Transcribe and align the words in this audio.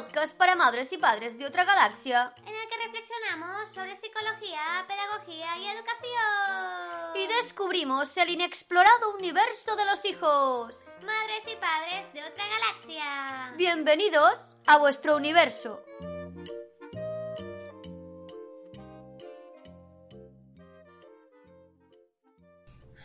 podcast 0.00 0.34
para 0.36 0.54
madres 0.54 0.92
y 0.94 0.98
padres 0.98 1.38
de 1.38 1.44
otra 1.46 1.64
galaxia 1.64 2.32
en 2.38 2.54
el 2.54 2.68
que 2.70 2.76
reflexionamos 2.86 3.68
sobre 3.68 3.94
psicología, 3.96 4.86
pedagogía 4.88 5.58
y 5.58 5.66
educación. 5.66 7.16
y 7.16 7.26
descubrimos 7.26 8.16
el 8.16 8.30
inexplorado 8.30 9.14
universo 9.18 9.76
de 9.76 9.84
los 9.84 10.02
hijos. 10.06 10.88
Madres 11.04 11.44
y 11.52 11.56
padres 11.56 12.12
de 12.14 12.24
otra 12.24 12.44
galaxia. 12.48 13.54
Bienvenidos 13.58 14.56
a 14.66 14.78
vuestro 14.78 15.16
universo. 15.16 15.82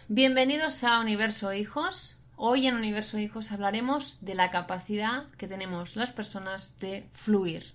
Bienvenidos 0.07 0.83
a 0.85 1.01
Universo 1.01 1.51
Hijos. 1.51 2.15
Hoy 2.47 2.67
en 2.67 2.75
Universo 2.75 3.17
Hijos 3.17 3.51
hablaremos 3.51 4.19
de 4.21 4.35
la 4.35 4.51
capacidad 4.51 5.31
que 5.35 5.47
tenemos 5.47 5.95
las 5.95 6.11
personas 6.11 6.77
de 6.77 7.09
fluir. 7.11 7.73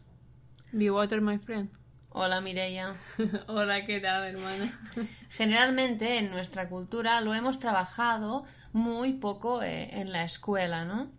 Be 0.71 0.93
water, 0.93 1.21
my 1.21 1.39
friend. 1.39 1.71
Hola 2.11 2.41
Mireia. 2.41 2.95
Hola, 3.49 3.85
¿qué 3.85 3.99
tal, 3.99 4.29
hermana? 4.29 4.79
Generalmente 5.31 6.19
en 6.19 6.31
nuestra 6.31 6.69
cultura 6.69 7.21
lo 7.21 7.35
hemos 7.35 7.59
trabajado 7.59 8.45
muy 8.73 9.15
poco 9.15 9.61
eh, 9.61 9.89
en 10.01 10.13
la 10.13 10.23
escuela, 10.23 10.85
¿no? 10.85 11.11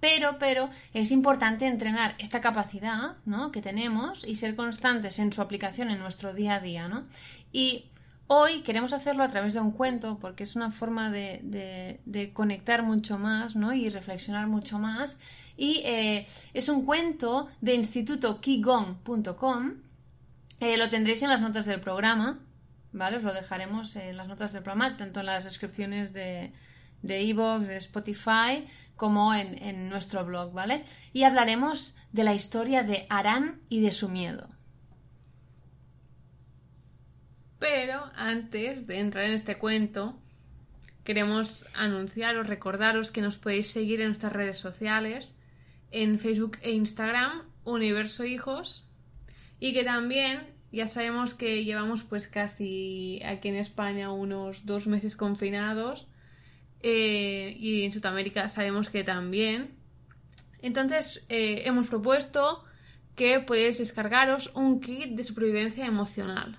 Pero, 0.00 0.36
pero 0.38 0.68
es 0.92 1.10
importante 1.10 1.66
entrenar 1.66 2.16
esta 2.18 2.42
capacidad 2.42 3.16
¿no? 3.24 3.50
que 3.50 3.62
tenemos 3.62 4.26
y 4.26 4.34
ser 4.34 4.56
constantes 4.56 5.18
en 5.20 5.32
su 5.32 5.40
aplicación 5.40 5.90
en 5.90 6.00
nuestro 6.00 6.34
día 6.34 6.56
a 6.56 6.60
día, 6.60 6.86
¿no? 6.86 7.06
Y 7.50 7.91
hoy 8.26 8.62
queremos 8.62 8.92
hacerlo 8.92 9.22
a 9.22 9.28
través 9.28 9.54
de 9.54 9.60
un 9.60 9.72
cuento 9.72 10.18
porque 10.20 10.44
es 10.44 10.56
una 10.56 10.72
forma 10.72 11.10
de, 11.10 12.30
conectar 12.32 12.82
mucho 12.82 13.18
más 13.18 13.56
¿no? 13.56 13.72
y 13.72 13.88
reflexionar 13.88 14.46
mucho 14.46 14.78
más. 14.78 15.18
Y 15.56 15.82
eh, 15.84 16.26
es 16.54 16.68
un 16.68 16.84
cuento 16.84 17.48
de 17.60 17.74
instituto 17.74 18.40
qigong.com. 18.40 19.74
Eh, 20.60 20.76
lo 20.76 20.88
tendréis 20.88 21.22
en 21.22 21.28
las 21.28 21.40
notas 21.40 21.66
del 21.66 21.80
programa, 21.80 22.38
¿vale? 22.92 23.18
Os 23.18 23.22
lo 23.22 23.34
dejaremos 23.34 23.96
en 23.96 24.16
las 24.16 24.28
notas 24.28 24.52
del 24.52 24.62
programa, 24.62 24.96
tanto 24.96 25.20
en 25.20 25.26
las 25.26 25.44
descripciones 25.44 26.12
de 26.12 26.52
de 27.02 27.22
iVoox, 27.22 27.66
de 27.66 27.76
Spotify, 27.76 28.66
como 28.96 29.34
en, 29.34 29.60
en 29.62 29.88
nuestro 29.88 30.24
blog, 30.24 30.52
¿vale? 30.52 30.84
Y 31.12 31.24
hablaremos 31.24 31.94
de 32.12 32.24
la 32.24 32.34
historia 32.34 32.84
de 32.84 33.06
Arán 33.10 33.60
y 33.68 33.80
de 33.80 33.90
su 33.90 34.08
miedo. 34.08 34.48
Pero 37.62 38.10
antes 38.16 38.88
de 38.88 38.98
entrar 38.98 39.26
en 39.26 39.34
este 39.34 39.56
cuento, 39.56 40.18
queremos 41.04 41.64
anunciaros, 41.74 42.48
recordaros 42.48 43.12
que 43.12 43.20
nos 43.20 43.36
podéis 43.36 43.68
seguir 43.68 44.00
en 44.00 44.08
nuestras 44.08 44.32
redes 44.32 44.58
sociales, 44.58 45.32
en 45.92 46.18
Facebook 46.18 46.58
e 46.62 46.72
Instagram, 46.72 47.44
Universo 47.62 48.24
Hijos, 48.24 48.84
y 49.60 49.72
que 49.74 49.84
también 49.84 50.40
ya 50.72 50.88
sabemos 50.88 51.34
que 51.34 51.62
llevamos 51.62 52.02
pues 52.02 52.26
casi 52.26 53.22
aquí 53.24 53.50
en 53.50 53.54
España 53.54 54.10
unos 54.10 54.66
dos 54.66 54.88
meses 54.88 55.14
confinados 55.14 56.08
eh, 56.80 57.54
y 57.56 57.84
en 57.84 57.92
Sudamérica 57.92 58.48
sabemos 58.48 58.90
que 58.90 59.04
también. 59.04 59.76
Entonces 60.62 61.24
eh, 61.28 61.62
hemos 61.64 61.86
propuesto 61.86 62.64
que 63.14 63.38
podéis 63.38 63.78
descargaros 63.78 64.50
un 64.52 64.80
kit 64.80 65.10
de 65.10 65.22
supervivencia 65.22 65.86
emocional. 65.86 66.58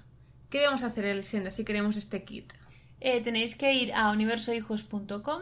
¿Qué 0.54 0.60
debemos 0.60 0.84
hacer, 0.84 1.06
Elisenda, 1.06 1.50
si 1.50 1.64
queremos 1.66 1.98
este 1.98 2.24
kit? 2.26 2.54
Eh, 3.02 3.22
tenéis 3.22 3.56
que 3.56 3.74
ir 3.74 3.92
a 3.94 4.12
universohijos.com 4.12 5.42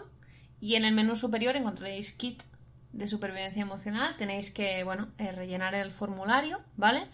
y 0.61 0.75
en 0.75 0.85
el 0.85 0.93
menú 0.95 1.17
superior 1.17 1.57
encontraréis 1.57 2.13
kit 2.13 2.41
de 2.93 3.07
supervivencia 3.07 3.61
emocional. 3.61 4.15
Tenéis 4.17 4.51
que, 4.51 4.85
bueno, 4.85 5.09
eh, 5.17 5.33
rellenar 5.33 5.75
el 5.75 5.91
formulario, 5.91 6.61
¿vale? 6.77 7.07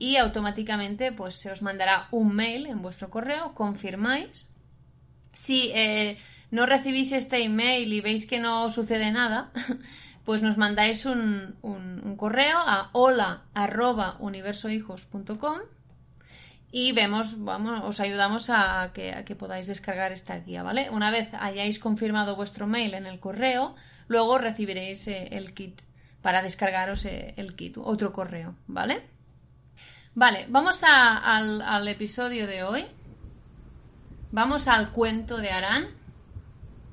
Y 0.00 0.16
automáticamente, 0.16 1.12
pues, 1.12 1.36
se 1.36 1.52
os 1.52 1.62
mandará 1.62 2.08
un 2.10 2.34
mail 2.34 2.66
en 2.66 2.82
vuestro 2.82 3.08
correo, 3.08 3.54
confirmáis. 3.54 4.48
Si 5.32 5.70
eh, 5.74 6.18
no 6.50 6.66
recibís 6.66 7.12
este 7.12 7.44
email 7.44 7.92
y 7.92 8.00
veis 8.00 8.26
que 8.26 8.40
no 8.40 8.68
sucede 8.70 9.12
nada, 9.12 9.52
pues 10.24 10.42
nos 10.42 10.56
mandáis 10.56 11.06
un, 11.06 11.54
un- 11.62 12.02
un 12.04 12.16
correo 12.16 12.58
a 12.58 12.90
hola@universohijos.com 12.92 15.58
y 16.76 16.90
vemos, 16.90 17.36
vamos, 17.38 17.84
os 17.84 18.00
ayudamos 18.00 18.50
a 18.50 18.90
que, 18.92 19.14
a 19.14 19.24
que 19.24 19.36
podáis 19.36 19.68
descargar 19.68 20.10
esta 20.10 20.40
guía, 20.40 20.64
¿vale? 20.64 20.90
Una 20.90 21.12
vez 21.12 21.28
hayáis 21.38 21.78
confirmado 21.78 22.34
vuestro 22.34 22.66
mail 22.66 22.94
en 22.94 23.06
el 23.06 23.20
correo, 23.20 23.76
luego 24.08 24.38
recibiréis 24.38 25.06
eh, 25.06 25.28
el 25.30 25.54
kit 25.54 25.80
para 26.20 26.42
descargaros 26.42 27.04
eh, 27.04 27.32
el 27.36 27.54
kit, 27.54 27.78
otro 27.78 28.12
correo, 28.12 28.56
¿vale? 28.66 29.06
Vale, 30.16 30.46
vamos 30.48 30.82
al, 30.82 31.62
al 31.62 31.86
episodio 31.86 32.48
de 32.48 32.64
hoy. 32.64 32.86
Vamos 34.32 34.66
al 34.66 34.90
cuento 34.90 35.36
de 35.36 35.50
Arán, 35.50 35.90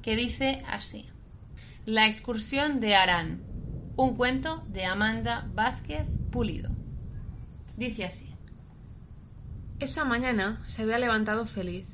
que 0.03 0.15
dice 0.15 0.61
así. 0.67 1.07
La 1.87 2.05
excursión 2.05 2.81
de 2.81 2.93
Arán. 2.93 3.41
Un 3.97 4.15
cuento 4.15 4.57
de 4.67 4.85
Amanda 4.85 5.47
Vázquez 5.55 6.05
Pulido. 6.31 6.69
Dice 7.77 8.05
así. 8.05 8.30
Esa 9.81 10.05
mañana 10.05 10.61
se 10.67 10.83
había 10.83 10.99
levantado 10.99 11.47
feliz. 11.47 11.87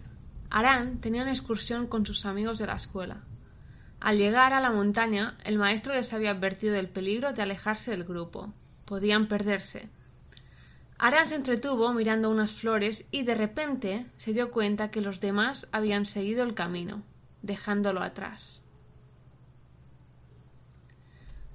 Arán 0.50 1.00
tenía 1.00 1.22
una 1.22 1.32
excursión 1.32 1.88
con 1.88 2.06
sus 2.06 2.26
amigos 2.26 2.60
de 2.60 2.68
la 2.68 2.76
escuela. 2.76 3.22
Al 4.02 4.18
llegar 4.18 4.52
a 4.52 4.60
la 4.60 4.72
montaña, 4.72 5.38
el 5.46 5.58
maestro 5.58 5.94
les 5.94 6.12
había 6.12 6.32
advertido 6.32 6.74
del 6.74 6.90
peligro 6.90 7.32
de 7.32 7.42
alejarse 7.42 7.92
del 7.92 8.04
grupo. 8.04 8.52
Podían 8.86 9.30
perderse. 9.30 9.88
Arán 11.00 11.30
se 11.30 11.36
entretuvo 11.36 11.94
mirando 11.94 12.30
unas 12.30 12.52
flores 12.52 13.06
y 13.10 13.24
de 13.24 13.36
repente 13.36 14.06
se 14.18 14.34
dio 14.34 14.52
cuenta 14.52 14.92
que 14.92 15.00
los 15.00 15.22
demás 15.22 15.66
habían 15.72 16.06
seguido 16.06 16.44
el 16.44 16.56
camino, 16.56 17.04
dejándolo 17.42 18.02
atrás. 18.04 18.60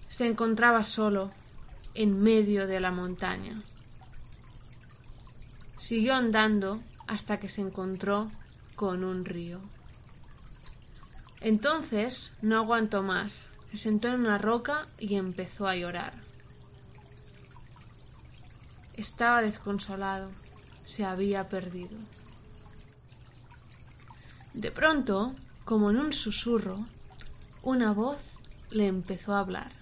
Se 0.09 0.25
encontraba 0.27 0.85
solo, 0.85 1.31
en 1.93 2.23
medio 2.23 2.67
de 2.67 2.81
la 2.81 2.91
montaña. 2.91 3.59
Siguió 5.93 6.15
andando 6.15 6.81
hasta 7.07 7.39
que 7.39 7.51
se 7.51 7.61
encontró 7.61 8.31
con 8.77 9.05
un 9.05 9.27
río. 9.27 9.61
Entonces 11.43 12.33
no 12.41 12.57
aguantó 12.57 13.03
más, 13.03 13.47
se 13.71 13.77
sentó 13.77 14.09
en 14.09 14.21
una 14.21 14.39
roca 14.39 14.87
y 14.99 15.17
empezó 15.17 15.69
a 15.69 15.77
llorar. 15.77 16.15
Estaba 18.95 19.43
desconsolado, 19.43 20.33
se 20.87 21.05
había 21.05 21.51
perdido. 21.51 21.99
De 24.55 24.71
pronto, 24.71 25.35
como 25.67 25.91
en 25.91 25.99
un 25.99 26.15
susurro, 26.15 26.87
una 27.63 27.93
voz 27.93 28.17
le 28.71 28.87
empezó 28.87 29.35
a 29.35 29.41
hablar. 29.41 29.73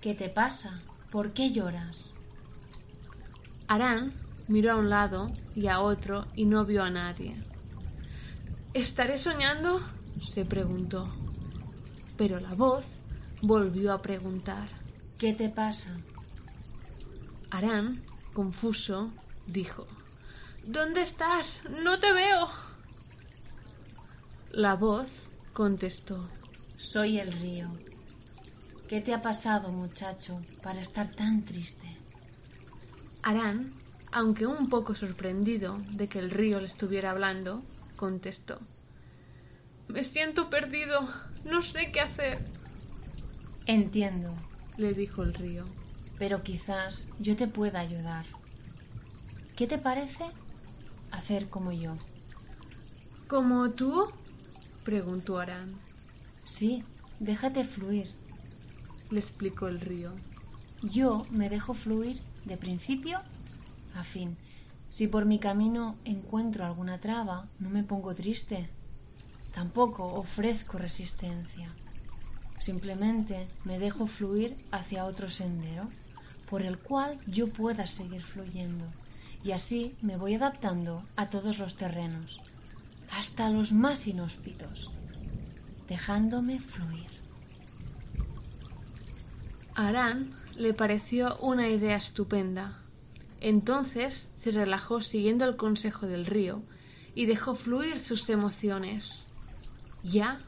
¿Qué 0.00 0.16
te 0.16 0.30
pasa? 0.30 0.82
¿Por 1.12 1.32
qué 1.32 1.52
lloras? 1.52 2.12
Arán 3.68 4.12
miró 4.50 4.72
a 4.72 4.76
un 4.76 4.90
lado 4.90 5.30
y 5.54 5.68
a 5.68 5.80
otro 5.80 6.26
y 6.34 6.44
no 6.44 6.64
vio 6.64 6.82
a 6.82 6.90
nadie. 6.90 7.36
¿Estaré 8.74 9.16
soñando? 9.16 9.80
se 10.34 10.44
preguntó. 10.44 11.08
Pero 12.18 12.40
la 12.40 12.54
voz 12.54 12.84
volvió 13.42 13.92
a 13.92 14.02
preguntar. 14.02 14.68
¿Qué 15.18 15.32
te 15.34 15.48
pasa? 15.48 15.96
Arán, 17.50 18.02
confuso, 18.32 19.10
dijo 19.46 19.86
¿Dónde 20.66 21.02
estás? 21.02 21.62
No 21.84 22.00
te 22.00 22.12
veo. 22.12 22.48
La 24.50 24.74
voz 24.74 25.08
contestó 25.52 26.28
Soy 26.76 27.20
el 27.20 27.32
río. 27.32 27.68
¿Qué 28.88 29.00
te 29.00 29.14
ha 29.14 29.22
pasado, 29.22 29.70
muchacho, 29.70 30.40
para 30.62 30.80
estar 30.80 31.14
tan 31.14 31.44
triste? 31.44 31.96
Arán, 33.22 33.79
aunque 34.12 34.46
un 34.46 34.68
poco 34.68 34.94
sorprendido 34.94 35.78
de 35.92 36.08
que 36.08 36.18
el 36.18 36.30
río 36.30 36.60
le 36.60 36.66
estuviera 36.66 37.10
hablando, 37.10 37.62
contestó 37.96 38.58
Me 39.88 40.04
siento 40.04 40.50
perdido. 40.50 41.08
No 41.44 41.62
sé 41.62 41.90
qué 41.92 42.00
hacer. 42.00 42.38
Entiendo, 43.66 44.34
le 44.76 44.92
dijo 44.94 45.22
el 45.22 45.34
río. 45.34 45.64
pero 46.18 46.42
quizás 46.42 47.06
yo 47.18 47.34
te 47.34 47.46
pueda 47.46 47.80
ayudar. 47.80 48.26
¿Qué 49.56 49.66
te 49.66 49.78
parece 49.78 50.24
hacer 51.12 51.48
como 51.48 51.72
yo? 51.72 51.96
¿Como 53.26 53.70
tú? 53.70 54.10
preguntó 54.84 55.38
Arán. 55.38 55.74
Sí, 56.44 56.84
déjate 57.20 57.64
fluir. 57.64 58.10
Le 59.10 59.20
explicó 59.20 59.68
el 59.68 59.80
río. 59.80 60.10
Yo 60.82 61.26
me 61.30 61.48
dejo 61.48 61.74
fluir 61.74 62.20
de 62.44 62.56
principio 62.56 63.20
a 63.94 64.04
fin. 64.04 64.36
Si 64.90 65.06
por 65.06 65.24
mi 65.24 65.38
camino 65.38 65.96
encuentro 66.04 66.64
alguna 66.64 66.98
traba, 66.98 67.46
no 67.58 67.70
me 67.70 67.84
pongo 67.84 68.14
triste. 68.14 68.68
Tampoco 69.54 70.14
ofrezco 70.14 70.78
resistencia. 70.78 71.70
Simplemente 72.60 73.46
me 73.64 73.78
dejo 73.78 74.06
fluir 74.06 74.56
hacia 74.70 75.06
otro 75.06 75.30
sendero 75.30 75.88
por 76.50 76.62
el 76.62 76.78
cual 76.78 77.18
yo 77.26 77.48
pueda 77.48 77.86
seguir 77.86 78.22
fluyendo. 78.22 78.84
Y 79.44 79.52
así 79.52 79.94
me 80.02 80.16
voy 80.16 80.34
adaptando 80.34 81.04
a 81.16 81.30
todos 81.30 81.58
los 81.58 81.76
terrenos, 81.76 82.40
hasta 83.10 83.48
los 83.48 83.72
más 83.72 84.06
inhóspitos, 84.06 84.90
dejándome 85.88 86.58
fluir. 86.58 87.08
A 89.74 89.88
Arán 89.88 90.34
le 90.56 90.74
pareció 90.74 91.38
una 91.38 91.68
idea 91.68 91.96
estupenda. 91.96 92.79
Entonces 93.40 94.26
se 94.42 94.50
relajó 94.50 95.00
siguiendo 95.00 95.44
el 95.44 95.56
consejo 95.56 96.06
del 96.06 96.26
río 96.26 96.62
y 97.14 97.26
dejó 97.26 97.54
fluir 97.54 98.00
sus 98.00 98.28
emociones. 98.28 99.24
Ya 100.02 100.40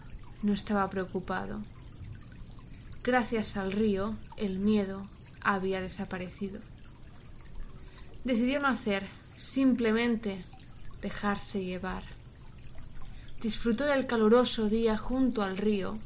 no 0.42 0.52
estaba 0.52 0.88
preocupado. 0.90 1.60
Gracias 3.02 3.56
al 3.56 3.72
río, 3.72 4.14
el 4.36 4.58
miedo 4.58 5.06
había 5.40 5.80
desaparecido. 5.80 6.60
Decidió 8.24 8.60
no 8.60 8.68
hacer, 8.68 9.08
simplemente 9.36 10.44
dejarse 11.00 11.64
llevar. 11.64 12.04
Disfrutó 13.40 13.84
del 13.86 14.06
caluroso 14.06 14.68
día 14.68 14.96
junto 14.96 15.42
al 15.42 15.56
río 15.56 15.98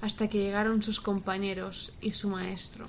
hasta 0.00 0.28
que 0.28 0.38
llegaron 0.38 0.82
sus 0.82 1.00
compañeros 1.00 1.92
y 2.00 2.10
su 2.10 2.28
maestro, 2.28 2.88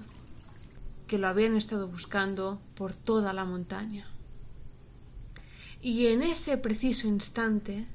que 1.08 1.18
lo 1.18 1.28
habían 1.28 1.56
estado 1.56 1.88
buscando 1.88 2.62
por 2.76 2.94
toda 2.94 3.34
la 3.34 3.46
montaña. 3.46 4.08
Y 5.82 6.08
en 6.08 6.24
ese 6.24 6.58
preciso 6.58 7.08
instante 7.08 7.88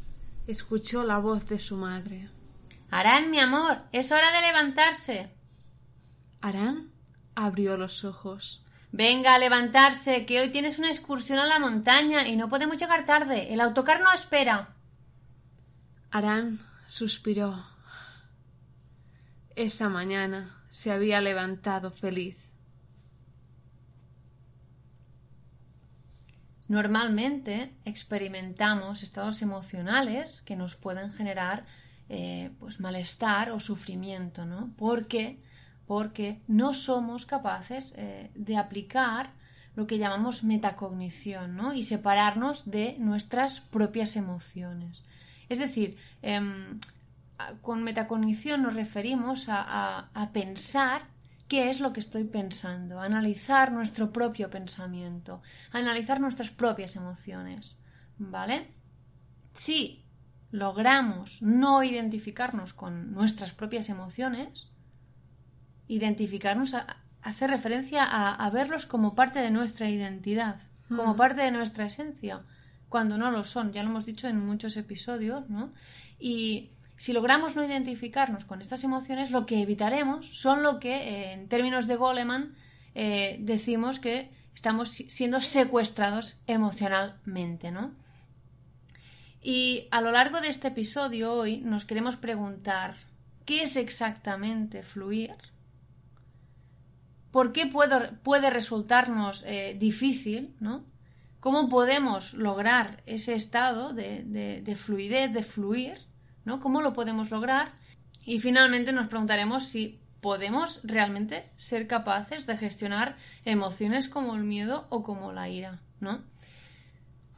escuchó 0.46 1.04
la 1.04 1.18
voz 1.18 1.48
de 1.48 1.58
su 1.58 1.76
madre. 1.76 2.28
Arán, 2.90 3.30
mi 3.30 3.38
amor, 3.38 3.82
es 3.92 4.12
hora 4.12 4.32
de 4.32 4.46
levantarse. 4.46 5.30
Arán 6.40 6.90
abrió 7.34 7.76
los 7.76 8.04
ojos. 8.04 8.62
Venga 8.90 9.34
a 9.34 9.38
levantarse, 9.38 10.24
que 10.24 10.40
hoy 10.40 10.50
tienes 10.50 10.78
una 10.78 10.90
excursión 10.90 11.38
a 11.38 11.46
la 11.46 11.58
montaña 11.58 12.26
y 12.26 12.36
no 12.36 12.48
podemos 12.48 12.78
llegar 12.78 13.04
tarde. 13.04 13.52
El 13.52 13.60
autocar 13.60 14.00
no 14.00 14.12
espera. 14.12 14.74
Arán 16.10 16.60
suspiró. 16.86 17.64
Esa 19.54 19.88
mañana 19.88 20.64
se 20.70 20.90
había 20.90 21.20
levantado 21.20 21.90
feliz. 21.90 22.47
Normalmente 26.68 27.72
experimentamos 27.84 29.02
estados 29.02 29.42
emocionales 29.42 30.42
que 30.42 30.56
nos 30.56 30.76
pueden 30.76 31.12
generar 31.12 31.64
eh, 32.08 32.50
pues 32.60 32.78
malestar 32.80 33.50
o 33.50 33.60
sufrimiento, 33.60 34.44
¿no? 34.44 34.70
Porque 34.76 35.38
porque 35.88 36.42
no 36.46 36.74
somos 36.74 37.24
capaces 37.24 37.94
eh, 37.96 38.30
de 38.34 38.58
aplicar 38.58 39.30
lo 39.74 39.86
que 39.86 39.96
llamamos 39.96 40.44
metacognición 40.44 41.56
¿no? 41.56 41.72
y 41.72 41.82
separarnos 41.82 42.70
de 42.70 42.96
nuestras 42.98 43.60
propias 43.60 44.14
emociones. 44.14 45.02
Es 45.48 45.58
decir, 45.58 45.96
em, 46.20 46.78
con 47.62 47.84
metacognición 47.84 48.62
nos 48.62 48.74
referimos 48.74 49.48
a, 49.48 50.10
a, 50.12 50.32
pensar 50.32 51.06
qué 51.48 51.70
es 51.70 51.80
lo 51.80 51.92
que 51.92 52.00
estoy 52.00 52.24
pensando, 52.24 53.00
a 53.00 53.04
analizar 53.04 53.72
nuestro 53.72 54.12
propio 54.12 54.50
pensamiento, 54.50 55.42
a 55.72 55.78
analizar 55.78 56.20
nuestras 56.20 56.50
propias 56.50 56.94
emociones. 56.94 57.78
¿Vale? 58.18 58.68
Si 59.54 60.04
logramos 60.50 61.40
no 61.42 61.82
identificarnos 61.82 62.72
con 62.72 63.12
nuestras 63.12 63.52
propias 63.52 63.88
emociones, 63.88 64.70
identificarnos, 65.88 66.74
hace 67.22 67.46
referencia 67.46 68.04
a, 68.04 68.50
verlos 68.50 68.86
como 68.86 69.14
parte 69.14 69.40
de 69.40 69.50
nuestra 69.50 69.88
identidad, 69.88 70.62
como 70.88 71.16
parte 71.16 71.42
de 71.42 71.50
nuestra 71.50 71.86
esencia, 71.86 72.42
cuando 72.88 73.18
no 73.18 73.30
lo 73.30 73.44
son, 73.44 73.72
ya 73.72 73.82
lo 73.82 73.90
hemos 73.90 74.06
dicho 74.06 74.28
en 74.28 74.44
muchos 74.44 74.76
episodios, 74.76 75.48
¿no? 75.50 75.72
Y 76.18 76.70
si 76.98 77.12
logramos 77.12 77.56
no 77.56 77.64
identificarnos 77.64 78.44
con 78.44 78.60
estas 78.60 78.84
emociones, 78.84 79.30
lo 79.30 79.46
que 79.46 79.62
evitaremos 79.62 80.28
son 80.38 80.62
lo 80.62 80.78
que, 80.78 80.94
eh, 80.94 81.32
en 81.32 81.48
términos 81.48 81.86
de 81.86 81.96
Goleman, 81.96 82.54
eh, 82.94 83.38
decimos 83.40 83.98
que 83.98 84.30
estamos 84.54 84.90
siendo 84.90 85.40
secuestrados 85.40 86.38
emocionalmente, 86.46 87.70
¿no? 87.70 87.94
Y 89.40 89.86
a 89.92 90.00
lo 90.00 90.10
largo 90.10 90.40
de 90.40 90.48
este 90.48 90.68
episodio 90.68 91.32
hoy 91.32 91.58
nos 91.58 91.84
queremos 91.84 92.16
preguntar 92.16 92.96
¿qué 93.46 93.62
es 93.62 93.76
exactamente 93.76 94.82
fluir? 94.82 95.36
¿Por 97.30 97.52
qué 97.52 97.66
puede 97.66 98.50
resultarnos 98.50 99.44
eh, 99.46 99.76
difícil? 99.78 100.54
¿no? 100.60 100.84
¿Cómo 101.40 101.68
podemos 101.68 102.34
lograr 102.34 103.02
ese 103.06 103.34
estado 103.34 103.92
de, 103.92 104.76
fluidez, 104.76 105.32
de 105.32 105.44
fluir? 105.44 106.07
¿No? 106.48 106.58
¿Cómo 106.60 106.80
lo 106.80 106.94
podemos 106.94 107.30
lograr? 107.30 107.72
Y 108.24 108.40
finalmente 108.40 108.92
nos 108.92 109.08
preguntaremos 109.08 109.66
si 109.66 110.00
podemos 110.20 110.80
realmente 110.82 111.50
ser 111.56 111.86
capaces 111.86 112.46
de 112.46 112.56
gestionar 112.56 113.16
emociones 113.44 114.08
como 114.08 114.34
el 114.34 114.42
miedo 114.42 114.86
o 114.88 115.02
como 115.02 115.32
la 115.32 115.48
ira, 115.48 115.80
¿no? 116.00 116.24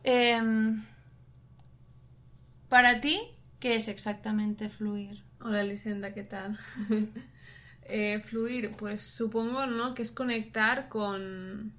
Em, 0.04 0.84
para 2.68 3.00
ti, 3.00 3.20
¿qué 3.58 3.74
es 3.74 3.88
exactamente 3.88 4.70
fluir? 4.70 5.22
Hola, 5.40 5.62
Lisenda, 5.64 6.14
¿qué 6.14 6.22
tal? 6.22 6.58
Eh, 7.92 8.20
fluir, 8.20 8.76
pues 8.76 9.02
supongo, 9.02 9.66
¿no? 9.66 9.94
Que 9.94 10.02
es 10.02 10.12
conectar 10.12 10.88
con, 10.88 11.72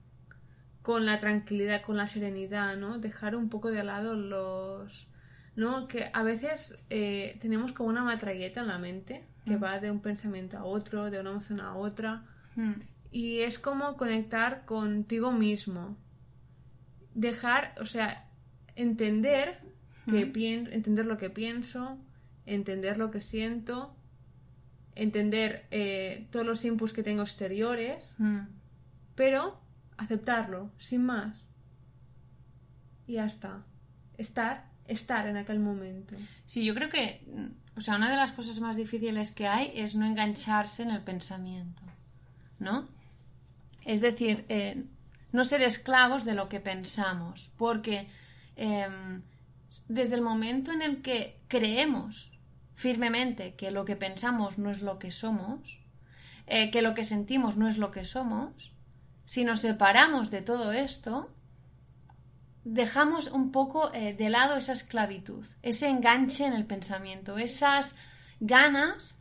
con 0.82 1.06
la 1.06 1.22
tranquilidad, 1.22 1.84
con 1.84 1.96
la 1.96 2.06
serenidad, 2.08 2.76
¿no? 2.76 3.00
Dejar 3.00 3.34
un 3.34 3.48
poco 3.48 3.72
de 3.72 3.82
lado 3.86 4.14
los... 4.14 5.08
¿no? 5.56 5.88
Que 5.88 6.10
a 6.14 6.24
veces 6.24 6.78
eh, 6.90 7.38
tenemos 7.42 7.72
como 7.74 7.90
una 7.90 8.04
matralleta 8.04 8.62
en 8.62 8.68
la 8.68 8.78
mente 8.78 9.24
que 9.46 9.58
mm. 9.58 9.64
va 9.64 9.80
de 9.80 9.92
un 9.92 10.02
pensamiento 10.02 10.58
a 10.58 10.64
otro, 10.64 11.10
de 11.10 11.20
una 11.20 11.32
emoción 11.32 11.60
a 11.60 11.76
otra. 11.76 12.24
Mm. 12.56 12.74
Y 13.12 13.40
es 13.40 13.60
como 13.60 13.98
conectar 13.98 14.66
contigo 14.66 15.32
mismo. 15.32 15.98
Dejar, 17.14 17.76
o 17.82 17.86
sea, 17.86 18.26
entender, 18.76 19.60
que 20.06 20.26
mm. 20.26 20.72
entender 20.72 21.06
lo 21.06 21.18
que 21.18 21.30
pienso, 21.30 21.98
entender 22.46 22.98
lo 22.98 23.12
que 23.12 23.22
siento 23.22 23.96
entender 24.96 25.66
eh, 25.72 26.28
todos 26.32 26.46
los 26.46 26.64
inputs 26.66 26.94
que 26.94 27.04
tengo 27.04 27.24
exteriores, 27.24 28.14
pero 29.16 29.60
aceptarlo, 29.98 30.72
sin 30.80 31.06
más. 31.06 31.46
Y 33.08 33.14
ya 33.14 33.26
está. 33.26 33.64
Estar, 34.18 34.70
estar 34.92 35.28
en 35.28 35.38
aquel 35.38 35.60
momento. 35.60 36.16
Sí, 36.46 36.64
yo 36.66 36.74
creo 36.74 36.90
que, 36.90 37.22
o 37.76 37.82
sea, 37.82 37.96
una 37.96 38.10
de 38.10 38.18
las 38.18 38.34
cosas 38.34 38.60
más 38.60 38.76
difíciles 38.76 39.32
que 39.32 39.48
hay 39.48 39.72
es 39.76 39.96
no 39.96 40.06
engancharse 40.06 40.84
en 40.84 40.92
el 40.92 41.02
pensamiento, 41.02 41.82
¿no? 42.60 42.88
Es 43.86 44.02
decir, 44.02 44.46
eh, 44.50 44.84
no 45.32 45.44
ser 45.46 45.62
esclavos 45.62 46.26
de 46.26 46.36
lo 46.36 46.50
que 46.50 46.60
pensamos, 46.60 47.52
porque 47.58 48.08
em, 48.56 49.22
desde 49.88 50.16
el 50.16 50.22
momento 50.22 50.72
en 50.72 50.82
el 50.82 51.02
que 51.02 51.40
creemos 51.48 52.32
firmemente 52.76 53.56
que 53.56 53.72
lo 53.72 53.86
que 53.86 53.96
pensamos 53.96 54.58
no 54.58 54.70
es 54.70 54.82
lo 54.82 55.00
que 55.00 55.12
somos, 55.12 55.80
eh, 56.48 56.70
que 56.72 56.82
lo 56.82 56.94
que 56.94 57.06
sentimos 57.06 57.56
no 57.56 57.68
es 57.68 57.78
lo 57.78 57.92
que 57.92 58.04
somos, 58.04 58.74
si 59.26 59.46
nos 59.46 59.62
separamos 59.62 60.30
de 60.30 60.42
todo 60.42 60.74
esto, 60.74 61.32
dejamos 62.64 63.28
un 63.28 63.52
poco 63.52 63.94
eh, 63.94 64.14
de 64.14 64.30
lado 64.30 64.56
esa 64.56 64.74
esclavitud, 64.74 65.46
ese 65.62 65.88
enganche 65.88 66.46
en 66.46 66.54
el 66.54 66.66
pensamiento, 66.66 67.38
esas 67.38 67.96
ganas. 68.40 69.18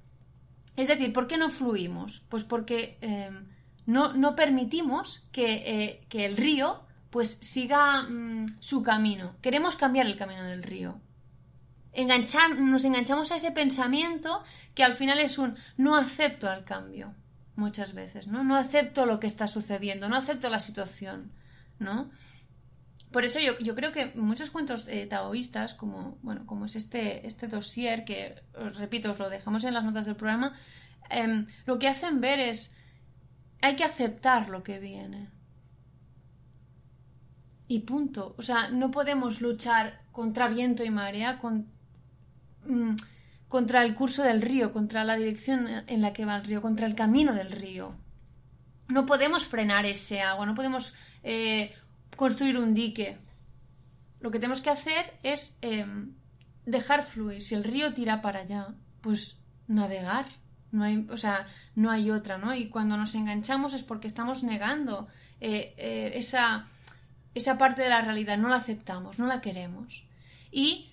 Es 0.76 0.88
decir, 0.88 1.12
¿por 1.12 1.26
qué 1.26 1.36
no 1.36 1.48
fluimos? 1.48 2.22
Pues 2.28 2.44
porque 2.44 2.98
em, 3.00 3.48
no, 3.86 4.12
no, 4.14 4.34
permitimos 4.34 5.26
que, 5.32 5.62
eh, 5.66 6.06
que, 6.08 6.24
el 6.24 6.36
río 6.36 6.82
pues 7.10 7.38
siga 7.40 8.02
mm, 8.02 8.60
su 8.60 8.82
camino. 8.82 9.36
Queremos 9.42 9.76
cambiar 9.76 10.06
el 10.06 10.16
camino 10.16 10.44
del 10.44 10.62
río 10.62 11.00
nos 12.58 12.84
enganchamos 12.84 13.32
a 13.32 13.36
ese 13.36 13.50
pensamiento 13.50 14.42
que 14.74 14.84
al 14.84 14.94
final 14.94 15.18
es 15.18 15.38
un 15.38 15.56
no 15.76 15.96
acepto 15.96 16.48
al 16.48 16.64
cambio, 16.64 17.14
muchas 17.56 17.94
veces, 17.94 18.26
¿no? 18.26 18.44
No 18.44 18.56
acepto 18.56 19.06
lo 19.06 19.18
que 19.18 19.26
está 19.26 19.46
sucediendo, 19.46 20.08
no 20.08 20.16
acepto 20.16 20.48
la 20.48 20.60
situación, 20.60 21.32
¿no? 21.78 22.10
Por 23.10 23.24
eso 23.24 23.40
yo, 23.40 23.58
yo 23.58 23.74
creo 23.74 23.92
que 23.92 24.12
muchos 24.14 24.50
cuentos 24.50 24.86
eh, 24.88 25.06
taoístas, 25.06 25.74
como, 25.74 26.18
bueno, 26.22 26.46
como 26.46 26.66
es 26.66 26.76
este, 26.76 27.26
este 27.26 27.48
dossier, 27.48 28.04
que 28.04 28.42
os 28.54 28.76
repito, 28.76 29.12
os 29.12 29.18
lo 29.18 29.28
dejamos 29.28 29.64
en 29.64 29.74
las 29.74 29.84
notas 29.84 30.06
del 30.06 30.16
programa, 30.16 30.56
em, 31.08 31.46
lo 31.66 31.78
que 31.78 31.88
hacen 31.88 32.20
ver 32.20 32.38
es 32.38 32.74
hay 33.62 33.76
que 33.76 33.84
aceptar 33.84 34.48
lo 34.48 34.62
que 34.62 34.78
viene. 34.78 35.28
Y 37.66 37.80
punto. 37.80 38.34
O 38.38 38.42
sea, 38.42 38.70
no 38.70 38.90
podemos 38.90 39.40
luchar 39.40 40.02
contra 40.12 40.48
viento 40.48 40.82
y 40.84 40.90
marea, 40.90 41.38
Mm, 42.64 42.96
contra 43.48 43.82
el 43.82 43.94
curso 43.94 44.22
del 44.22 44.42
río, 44.42 44.72
contra 44.72 45.04
la 45.04 45.16
dirección 45.16 45.66
en 45.86 46.02
la 46.02 46.12
que 46.12 46.24
va 46.24 46.36
el 46.36 46.44
río, 46.44 46.62
contra 46.62 46.86
el 46.86 46.94
camino 46.94 47.34
del 47.34 47.50
río. 47.50 47.94
No 48.88 49.06
podemos 49.06 49.44
frenar 49.44 49.86
ese 49.86 50.20
agua, 50.20 50.46
no 50.46 50.54
podemos 50.54 50.94
eh, 51.22 51.74
construir 52.20 52.58
un 52.58 52.74
dique. 52.74 53.16
Lo 54.20 54.30
que 54.30 54.38
tenemos 54.38 54.60
que 54.60 54.68
hacer 54.68 55.14
es 55.22 55.56
em, 55.62 56.12
dejar 56.66 57.02
fluir. 57.02 57.42
Si 57.42 57.54
el 57.54 57.64
río 57.64 57.94
tira 57.94 58.20
para 58.20 58.40
allá, 58.40 58.74
pues 59.00 59.38
navegar. 59.66 60.26
No 60.70 60.84
hay, 60.84 61.06
o 61.08 61.16
sea, 61.16 61.46
no 61.74 61.90
hay 61.90 62.10
otra, 62.10 62.36
¿no? 62.36 62.54
Y 62.54 62.68
cuando 62.68 62.98
nos 62.98 63.14
enganchamos 63.14 63.72
es 63.72 63.82
porque 63.82 64.06
estamos 64.06 64.42
negando 64.42 65.08
eh, 65.40 65.72
eh, 65.78 66.12
esa, 66.14 66.68
esa 67.34 67.56
parte 67.56 67.80
de 67.80 67.88
la 67.88 68.02
realidad, 68.02 68.36
no 68.36 68.48
la 68.48 68.56
aceptamos, 68.56 69.18
no 69.18 69.26
la 69.26 69.40
queremos. 69.40 70.04
Y 70.52 70.92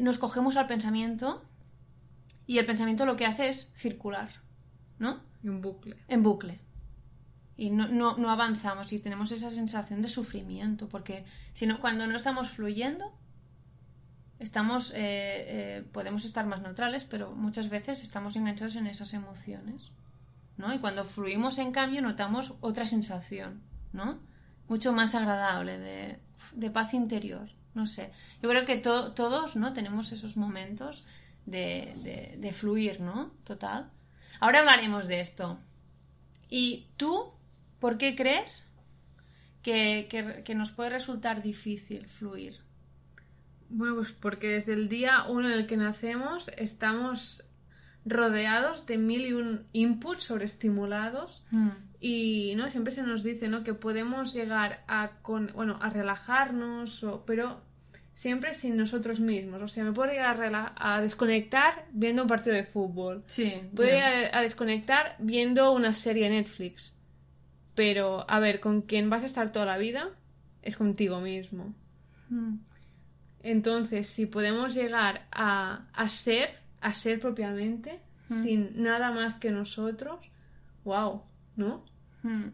nos 0.00 0.18
cogemos 0.18 0.58
al 0.58 0.66
pensamiento 0.66 1.42
y 2.46 2.58
el 2.58 2.66
pensamiento 2.66 3.06
lo 3.06 3.16
que 3.16 3.24
hace 3.24 3.48
es 3.48 3.72
circular, 3.76 4.28
¿no? 4.98 5.22
En 5.42 5.62
bucle. 5.62 5.96
En 6.06 6.22
bucle. 6.22 6.60
Y 7.60 7.68
no, 7.68 7.88
no, 8.16 8.30
avanzamos 8.30 8.90
y 8.94 9.00
tenemos 9.00 9.32
esa 9.32 9.50
sensación 9.50 10.00
de 10.00 10.08
sufrimiento, 10.08 10.88
porque 10.88 11.26
si 11.52 11.68
cuando 11.74 12.06
no 12.06 12.16
estamos 12.16 12.48
fluyendo, 12.48 13.12
estamos, 14.38 14.92
eh, 14.92 14.96
eh, 14.96 15.84
podemos 15.92 16.24
estar 16.24 16.46
más 16.46 16.62
neutrales, 16.62 17.04
pero 17.04 17.32
muchas 17.32 17.68
veces 17.68 18.02
estamos 18.02 18.34
enganchados 18.34 18.76
en 18.76 18.86
esas 18.86 19.12
emociones, 19.12 19.92
¿no? 20.56 20.72
Y 20.72 20.78
cuando 20.78 21.04
fluimos, 21.04 21.58
en 21.58 21.70
cambio, 21.70 22.00
notamos 22.00 22.54
otra 22.62 22.86
sensación, 22.86 23.60
¿no? 23.92 24.20
Mucho 24.66 24.94
más 24.94 25.14
agradable, 25.14 25.78
de, 25.78 26.18
de 26.54 26.70
paz 26.70 26.94
interior, 26.94 27.50
no 27.74 27.86
sé. 27.86 28.10
Yo 28.42 28.48
creo 28.48 28.64
que 28.64 28.78
todos, 28.78 29.56
¿no? 29.56 29.74
Tenemos 29.74 30.12
esos 30.12 30.38
momentos 30.38 31.04
de, 31.44 32.54
fluir, 32.54 33.02
¿no? 33.02 33.32
Total. 33.44 33.90
Ahora 34.40 34.60
hablaremos 34.60 35.08
de 35.08 35.20
esto. 35.20 35.58
¿Y 36.48 36.86
tú 36.96 37.34
por 37.80 37.98
qué 37.98 38.14
crees 38.14 38.66
que, 39.62 40.08
que, 40.44 40.54
nos 40.54 40.70
puede 40.70 40.90
resultar 40.90 41.42
difícil 41.42 42.06
fluir? 42.06 42.56
Bueno, 43.68 43.96
pues 43.96 44.12
porque 44.12 44.48
desde 44.48 44.72
el 44.72 44.88
día 44.88 45.24
uno 45.28 45.48
en 45.48 45.58
el 45.58 45.66
que 45.66 45.76
nacemos 45.76 46.50
estamos 46.56 47.44
rodeados 48.04 48.86
de 48.86 48.98
mil 48.98 49.26
y 49.26 49.32
un 49.32 49.66
inputs 49.72 50.24
sobreestimulados 50.24 51.44
mm. 51.50 51.68
y 52.00 52.54
no 52.56 52.70
siempre 52.70 52.94
se 52.94 53.02
nos 53.02 53.22
dice 53.22 53.48
no 53.48 53.62
que 53.62 53.74
podemos 53.74 54.32
llegar 54.32 54.82
a 54.88 55.18
con, 55.22 55.52
bueno 55.54 55.78
a 55.82 55.90
relajarnos 55.90 57.04
o, 57.04 57.24
pero 57.26 57.60
siempre 58.20 58.54
sin 58.54 58.76
nosotros 58.76 59.18
mismos. 59.18 59.62
O 59.62 59.68
sea, 59.68 59.82
me 59.82 59.92
puedo 59.92 60.10
llegar 60.10 60.38
a, 60.76 61.00
desconectar 61.00 61.86
viendo 61.92 62.22
un 62.22 62.28
partido 62.28 62.54
de 62.54 62.64
fútbol. 62.64 63.24
Sí. 63.26 63.62
Puedo 63.74 63.88
llegar 63.88 64.30
a, 64.34 64.42
desconectar 64.42 65.16
viendo 65.18 65.72
una 65.72 65.94
serie 65.94 66.24
de 66.24 66.36
Netflix. 66.36 66.94
Pero, 67.80 68.26
a 68.28 68.40
ver, 68.40 68.60
con 68.60 68.82
quien 68.82 69.08
vas 69.08 69.22
a 69.22 69.26
estar 69.26 69.52
toda 69.52 69.64
la 69.64 69.78
vida 69.78 70.10
es 70.60 70.76
contigo 70.76 71.18
mismo. 71.22 71.74
Hmm. 72.28 72.56
Entonces, 73.42 74.06
si 74.06 74.26
podemos 74.26 74.74
llegar 74.74 75.26
a, 75.32 75.86
a 75.94 76.08
ser, 76.10 76.50
a 76.82 76.92
ser 76.92 77.20
propiamente, 77.20 77.98
hmm. 78.28 78.42
sin 78.42 78.82
nada 78.82 79.12
más 79.12 79.36
que 79.36 79.50
nosotros, 79.50 80.20
wow, 80.84 81.22
¿no? 81.56 81.86
Hmm. 82.22 82.48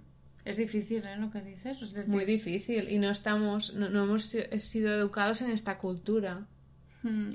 Es 0.44 0.58
difícil, 0.58 1.04
¿eh? 1.04 1.16
Lo 1.16 1.32
que 1.32 1.40
dices. 1.40 1.82
Es 1.82 2.06
Muy 2.06 2.24
difícil. 2.24 2.88
Y 2.88 3.00
no 3.00 3.10
estamos, 3.10 3.74
no, 3.74 3.88
hemos 3.88 4.32
sido 4.58 4.94
educados 4.94 5.42
en 5.42 5.50
esta 5.50 5.76
cultura. 5.76 6.46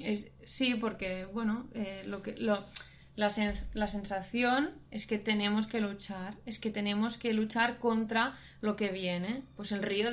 Es, 0.01 0.31
sí, 0.45 0.75
porque, 0.75 1.25
bueno, 1.25 1.67
eh, 1.74 2.03
lo 2.05 2.21
que, 2.21 2.38
lo, 2.38 2.67
la, 3.15 3.30
la, 3.74 3.88
sensación 3.88 4.72
es 4.89 5.06
que 5.06 5.18
tenemos 5.18 5.68
que 5.68 5.82
luchar, 5.82 6.36
es 6.46 6.60
que 6.60 6.72
tenemos 6.72 7.18
que 7.18 7.34
luchar 7.34 7.77
contra 7.77 8.38
lo 8.62 8.75
que 8.75 8.89
viene. 8.89 9.44
Pues 9.56 9.72
el 9.72 9.84
río, 9.84 10.10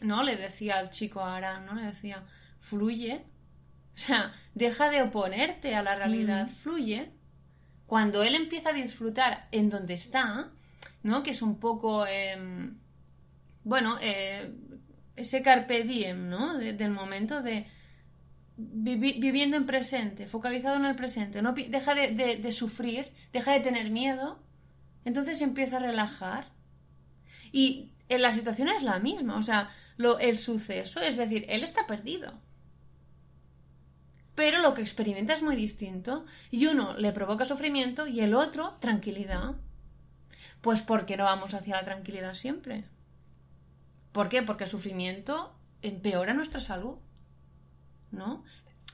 ¿no? 0.00 0.22
Le 0.22 0.36
decía 0.36 0.78
al 0.78 0.90
chico 0.90 1.20
Arán, 1.20 1.66
¿no? 1.66 1.74
Le 1.74 1.86
decía, 1.86 2.22
fluye. 2.60 3.24
O 3.94 3.98
sea, 3.98 4.34
deja 4.54 4.90
de 4.90 5.02
oponerte 5.02 5.74
a 5.74 5.82
la 5.82 5.94
realidad, 5.94 6.48
fluye. 6.48 7.10
Cuando 7.86 8.22
él 8.22 8.34
empieza 8.34 8.70
a 8.70 8.72
disfrutar 8.72 9.48
en 9.52 9.70
donde 9.70 9.94
está, 9.94 10.50
¿no? 11.02 11.22
Que 11.22 11.30
es 11.30 11.42
un 11.42 11.60
poco, 11.60 12.06
em, 12.06 12.76
bueno, 13.62 13.98
eh, 14.00 14.52
ese 15.16 15.42
carpe 15.42 15.84
diem, 15.84 16.28
¿no? 16.28 16.58
del 16.58 16.90
momento 16.90 17.42
de 17.42 17.66
viviendo 18.56 19.56
en 19.56 19.66
presente, 19.66 20.26
focalizado 20.26 20.76
en 20.76 20.84
el 20.84 20.94
presente, 20.94 21.42
no 21.42 21.52
deja 21.52 21.94
de, 21.94 22.52
sufrir, 22.52 23.12
deja 23.32 23.52
de 23.52 23.60
tener 23.60 23.90
miedo, 23.90 24.38
entonces 25.04 25.40
empieza 25.42 25.78
a 25.78 25.80
relajar. 25.80 26.52
Y 27.50 27.92
en 28.08 28.22
la 28.22 28.32
situación 28.32 28.68
es 28.68 28.82
la 28.82 28.98
misma, 28.98 29.36
o 29.38 29.42
sea, 29.42 29.70
el 30.20 30.38
suceso, 30.38 31.00
es 31.00 31.16
decir, 31.16 31.46
él 31.48 31.64
está 31.64 31.86
perdido. 31.86 32.40
Pero 34.34 34.60
lo 34.60 34.74
que 34.74 34.82
experimenta 34.82 35.34
es 35.34 35.42
muy 35.42 35.54
distinto 35.54 36.26
y 36.50 36.66
uno 36.66 36.96
le 36.96 37.12
provoca 37.12 37.44
sufrimiento 37.44 38.06
y 38.06 38.20
el 38.20 38.34
otro 38.34 38.74
tranquilidad. 38.80 39.54
Pues 40.60 40.82
porque 40.82 41.16
no 41.16 41.24
vamos 41.24 41.54
hacia 41.54 41.76
la 41.76 41.84
tranquilidad 41.84 42.34
siempre. 42.34 42.84
¿Por 44.12 44.28
qué? 44.28 44.42
Porque 44.42 44.64
el 44.64 44.70
sufrimiento 44.70 45.54
empeora 45.82 46.34
nuestra 46.34 46.60
salud. 46.60 46.96
¿No? 48.14 48.44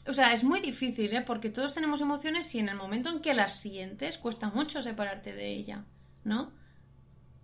O 0.06 0.12
sea, 0.12 0.32
es 0.32 0.42
muy 0.42 0.60
difícil, 0.60 1.14
¿eh? 1.14 1.22
Porque 1.22 1.50
todos 1.50 1.74
tenemos 1.74 2.00
emociones 2.00 2.54
y 2.54 2.58
en 2.58 2.68
el 2.68 2.76
momento 2.76 3.10
en 3.10 3.20
que 3.20 3.34
las 3.34 3.60
sientes 3.60 4.18
cuesta 4.18 4.48
mucho 4.48 4.82
separarte 4.82 5.32
de 5.34 5.48
ella, 5.48 5.84
¿no? 6.24 6.52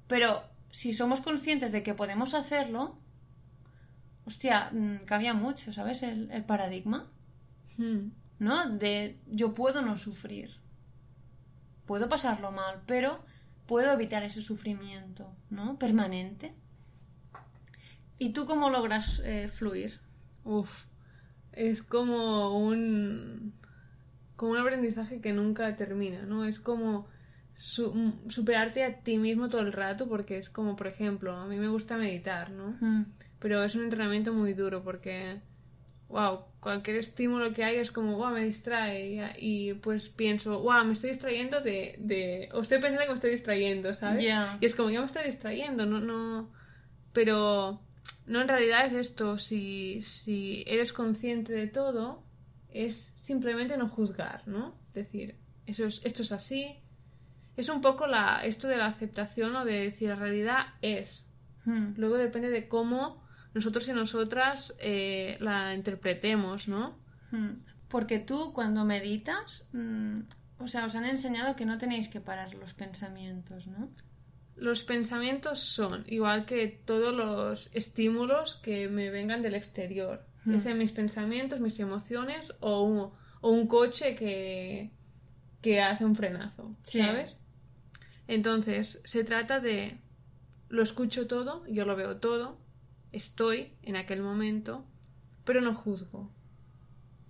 Pero 0.08 0.42
si 0.70 0.92
somos 0.92 1.20
conscientes 1.20 1.72
de 1.72 1.82
que 1.82 1.94
podemos 1.94 2.34
hacerlo, 2.34 2.98
hostia, 4.24 4.70
mm, 4.72 5.04
cambia 5.04 5.34
mucho, 5.34 5.72
¿sabes? 5.72 6.02
El, 6.02 6.44
paradigma. 6.44 7.10
Hmm. 7.76 8.10
¿No? 8.38 8.68
De 8.68 9.18
yo 9.26 9.54
puedo 9.54 9.82
no 9.82 9.96
sufrir. 9.96 10.50
Puedo 11.86 12.08
pasarlo 12.08 12.52
mal, 12.52 12.82
pero 12.86 13.24
puedo 13.66 13.92
evitar 13.92 14.22
ese 14.22 14.42
sufrimiento, 14.42 15.32
¿no? 15.50 15.78
Permanente. 15.78 16.54
¿Y 18.18 18.30
tú 18.30 18.46
cómo 18.46 18.70
logras 18.70 19.20
eh, 19.24 19.48
fluir? 19.48 20.00
Uf, 20.44 20.70
es 21.56 21.82
como 21.82 22.58
un 22.58 23.54
como 24.36 24.52
un 24.52 24.58
aprendizaje 24.58 25.20
que 25.20 25.32
nunca 25.32 25.74
termina, 25.76 26.22
¿no? 26.22 26.44
Es 26.44 26.60
como 26.60 27.08
superarte 27.54 28.84
a 28.84 29.00
ti 29.00 29.16
mismo 29.16 29.48
todo 29.48 29.62
el 29.62 29.72
rato 29.72 30.06
porque 30.08 30.36
es 30.36 30.50
como, 30.50 30.76
por 30.76 30.86
ejemplo, 30.86 31.34
a 31.34 31.46
mí 31.46 31.56
me 31.56 31.68
gusta 31.68 31.96
meditar, 31.96 32.50
¿no? 32.50 32.76
Pero 33.38 33.64
es 33.64 33.74
un 33.74 33.84
entrenamiento 33.84 34.34
muy 34.34 34.52
duro 34.52 34.82
porque 34.82 35.40
wow, 36.08 36.44
cualquier 36.60 36.96
estímulo 36.96 37.52
que 37.52 37.64
hay 37.64 37.76
es 37.76 37.90
como, 37.90 38.16
wow, 38.16 38.30
me 38.30 38.44
distrae. 38.44 39.34
Y, 39.38 39.74
pues 39.74 40.08
pienso, 40.08 40.60
wow, 40.60 40.84
me 40.84 40.92
estoy 40.92 41.10
distrayendo 41.10 41.60
de, 41.60 41.96
de... 41.98 42.48
O 42.52 42.62
estoy 42.62 42.78
pensando 42.78 43.02
que 43.02 43.08
me 43.08 43.14
estoy 43.14 43.30
distrayendo, 43.30 43.94
¿sabes? 43.94 44.24
Y 44.60 44.66
es 44.66 44.74
como, 44.74 44.90
ya 44.90 45.00
me 45.00 45.06
estoy 45.06 45.24
distrayendo, 45.24 45.86
no, 45.86 46.00
no... 46.00 46.50
Pero 47.12 47.80
no, 48.26 48.40
en 48.40 48.48
realidad 48.48 48.86
es 48.86 48.92
esto, 48.92 49.38
si, 49.38 50.02
si 50.02 50.64
eres 50.66 50.92
consciente 50.92 51.52
de 51.52 51.68
todo, 51.68 52.22
es 52.70 53.12
simplemente 53.24 53.76
no 53.76 53.88
juzgar, 53.88 54.46
¿no? 54.46 54.74
Es 54.88 54.94
decir, 54.94 55.36
eso 55.66 55.84
es, 55.84 56.00
esto 56.04 56.22
es 56.22 56.32
así. 56.32 56.76
Es 57.56 57.68
un 57.68 57.80
poco 57.80 58.06
la, 58.06 58.44
esto 58.44 58.68
de 58.68 58.76
la 58.76 58.86
aceptación 58.86 59.54
o 59.56 59.64
de 59.64 59.84
decir, 59.84 60.08
la 60.08 60.16
realidad 60.16 60.66
es. 60.82 61.24
Hmm. 61.64 61.94
Luego 61.96 62.16
depende 62.16 62.50
de 62.50 62.68
cómo 62.68 63.24
nosotros 63.54 63.88
y 63.88 63.92
nosotras 63.92 64.74
eh, 64.78 65.38
la 65.40 65.74
interpretemos, 65.74 66.68
¿no? 66.68 66.98
Hmm. 67.30 67.62
Porque 67.88 68.18
tú 68.18 68.52
cuando 68.52 68.84
meditas, 68.84 69.66
mm, 69.72 70.20
o 70.58 70.66
sea, 70.66 70.84
os 70.84 70.94
han 70.96 71.04
enseñado 71.04 71.56
que 71.56 71.64
no 71.64 71.78
tenéis 71.78 72.08
que 72.08 72.20
parar 72.20 72.54
los 72.54 72.74
pensamientos, 72.74 73.66
¿no? 73.66 73.88
Los 74.56 74.82
pensamientos 74.82 75.60
son 75.60 76.04
igual 76.06 76.46
que 76.46 76.66
todos 76.68 77.14
los 77.14 77.68
estímulos 77.72 78.54
que 78.62 78.88
me 78.88 79.10
vengan 79.10 79.42
del 79.42 79.54
exterior. 79.54 80.24
Hmm. 80.44 80.60
sean 80.60 80.78
mis 80.78 80.92
pensamientos, 80.92 81.60
mis 81.60 81.78
emociones 81.80 82.54
o 82.60 82.82
un, 82.82 83.10
o 83.40 83.50
un 83.50 83.66
coche 83.66 84.14
que, 84.14 84.90
que 85.60 85.80
hace 85.80 86.04
un 86.04 86.14
frenazo, 86.14 86.76
¿sabes? 86.84 87.36
Entonces, 88.28 89.00
se 89.04 89.24
trata 89.24 89.58
de 89.58 89.98
lo 90.68 90.82
escucho 90.82 91.26
todo, 91.26 91.66
yo 91.66 91.84
lo 91.84 91.96
veo 91.96 92.16
todo, 92.18 92.58
estoy 93.12 93.72
en 93.82 93.96
aquel 93.96 94.22
momento, 94.22 94.84
pero 95.44 95.60
no 95.60 95.74
juzgo. 95.74 96.30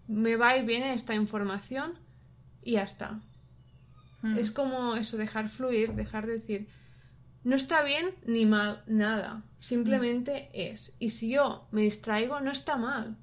Me 0.08 0.36
va 0.36 0.56
y 0.56 0.64
viene 0.64 0.94
esta 0.94 1.14
información 1.14 1.98
y 2.62 2.72
ya 2.72 2.82
está. 2.82 3.20
Hmm. 4.22 4.38
Es 4.38 4.50
como 4.50 4.96
eso, 4.96 5.16
dejar 5.16 5.48
fluir, 5.48 5.94
dejar 5.94 6.26
de 6.26 6.34
decir, 6.34 6.68
no 7.46 7.54
está 7.54 7.84
bien 7.84 8.12
ni 8.24 8.44
mal 8.44 8.82
nada, 8.88 9.44
simplemente 9.60 10.50
es. 10.52 10.92
Y 10.98 11.10
si 11.10 11.30
yo 11.30 11.68
me 11.70 11.82
distraigo, 11.82 12.40
no 12.40 12.50
está 12.50 12.76
mal. 12.76 13.16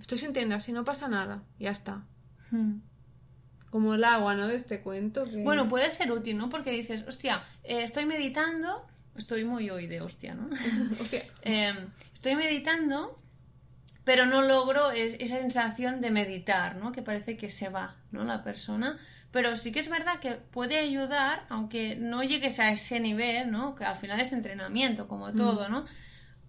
Estoy 0.00 0.16
sintiendo 0.16 0.54
así, 0.54 0.72
no 0.72 0.82
pasa 0.82 1.08
nada, 1.08 1.42
ya 1.58 1.70
está. 1.70 2.04
Hmm. 2.50 2.78
como 3.68 3.94
el 3.94 4.04
agua, 4.04 4.34
¿no? 4.34 4.48
De 4.48 4.56
este 4.56 4.80
cuento. 4.80 5.24
Que... 5.24 5.42
Bueno, 5.42 5.68
puede 5.68 5.90
ser 5.90 6.10
útil, 6.10 6.38
¿no? 6.38 6.48
Porque 6.48 6.70
dices, 6.70 7.04
hostia, 7.06 7.44
eh, 7.64 7.82
estoy 7.82 8.06
meditando, 8.06 8.86
estoy 9.14 9.44
muy 9.44 9.68
hoy 9.68 9.88
de 9.88 10.00
hostia, 10.00 10.34
¿no? 10.34 10.48
Hostia. 11.00 11.24
Eh, 11.42 11.74
estoy 12.14 12.36
meditando, 12.36 13.18
pero 14.04 14.26
no 14.26 14.42
logro 14.42 14.90
es- 14.90 15.16
esa 15.18 15.38
sensación 15.38 16.00
de 16.00 16.10
meditar, 16.10 16.76
¿no? 16.76 16.92
Que 16.92 17.02
parece 17.02 17.36
que 17.36 17.48
se 17.50 17.68
va, 17.68 17.96
¿no? 18.12 18.24
La 18.24 18.42
persona. 18.42 18.98
Pero 19.32 19.56
sí 19.56 19.72
que 19.72 19.80
es 19.80 19.88
verdad 19.88 20.20
que 20.20 20.32
puede 20.32 20.78
ayudar, 20.78 21.44
aunque 21.48 21.96
no 21.96 22.22
llegues 22.22 22.60
a 22.60 22.70
ese 22.70 23.00
nivel, 23.00 23.50
¿no? 23.50 23.74
Que 23.74 23.84
al 23.84 23.96
final 23.96 24.20
es 24.20 24.32
entrenamiento, 24.32 25.08
como 25.08 25.32
todo, 25.32 25.68
¿no? 25.68 25.86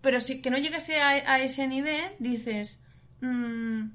Pero 0.01 0.19
si 0.19 0.41
que 0.41 0.51
no 0.51 0.57
llegues 0.57 0.87
a, 0.91 1.09
a 1.09 1.39
ese 1.39 1.67
nivel, 1.67 2.11
dices, 2.19 2.79
mm, 3.21 3.87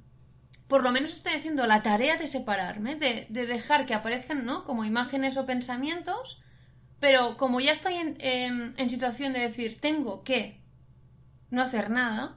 por 0.67 0.83
lo 0.83 0.91
menos 0.91 1.13
estoy 1.13 1.35
haciendo 1.35 1.67
la 1.67 1.83
tarea 1.83 2.17
de 2.17 2.27
separarme, 2.27 2.97
de, 2.97 3.27
de 3.29 3.47
dejar 3.47 3.87
que 3.87 3.95
aparezcan, 3.95 4.45
¿no? 4.45 4.65
Como 4.65 4.85
imágenes 4.85 5.37
o 5.37 5.47
pensamientos, 5.47 6.41
pero 6.99 7.37
como 7.37 7.61
ya 7.61 7.73
estoy 7.73 7.95
en, 7.95 8.17
en- 8.21 8.75
en 8.77 8.89
situación 8.89 9.33
de 9.33 9.41
decir, 9.41 9.79
tengo 9.81 10.23
que 10.25 10.61
no 11.51 11.63
hacer 11.63 11.91
nada, 11.91 12.37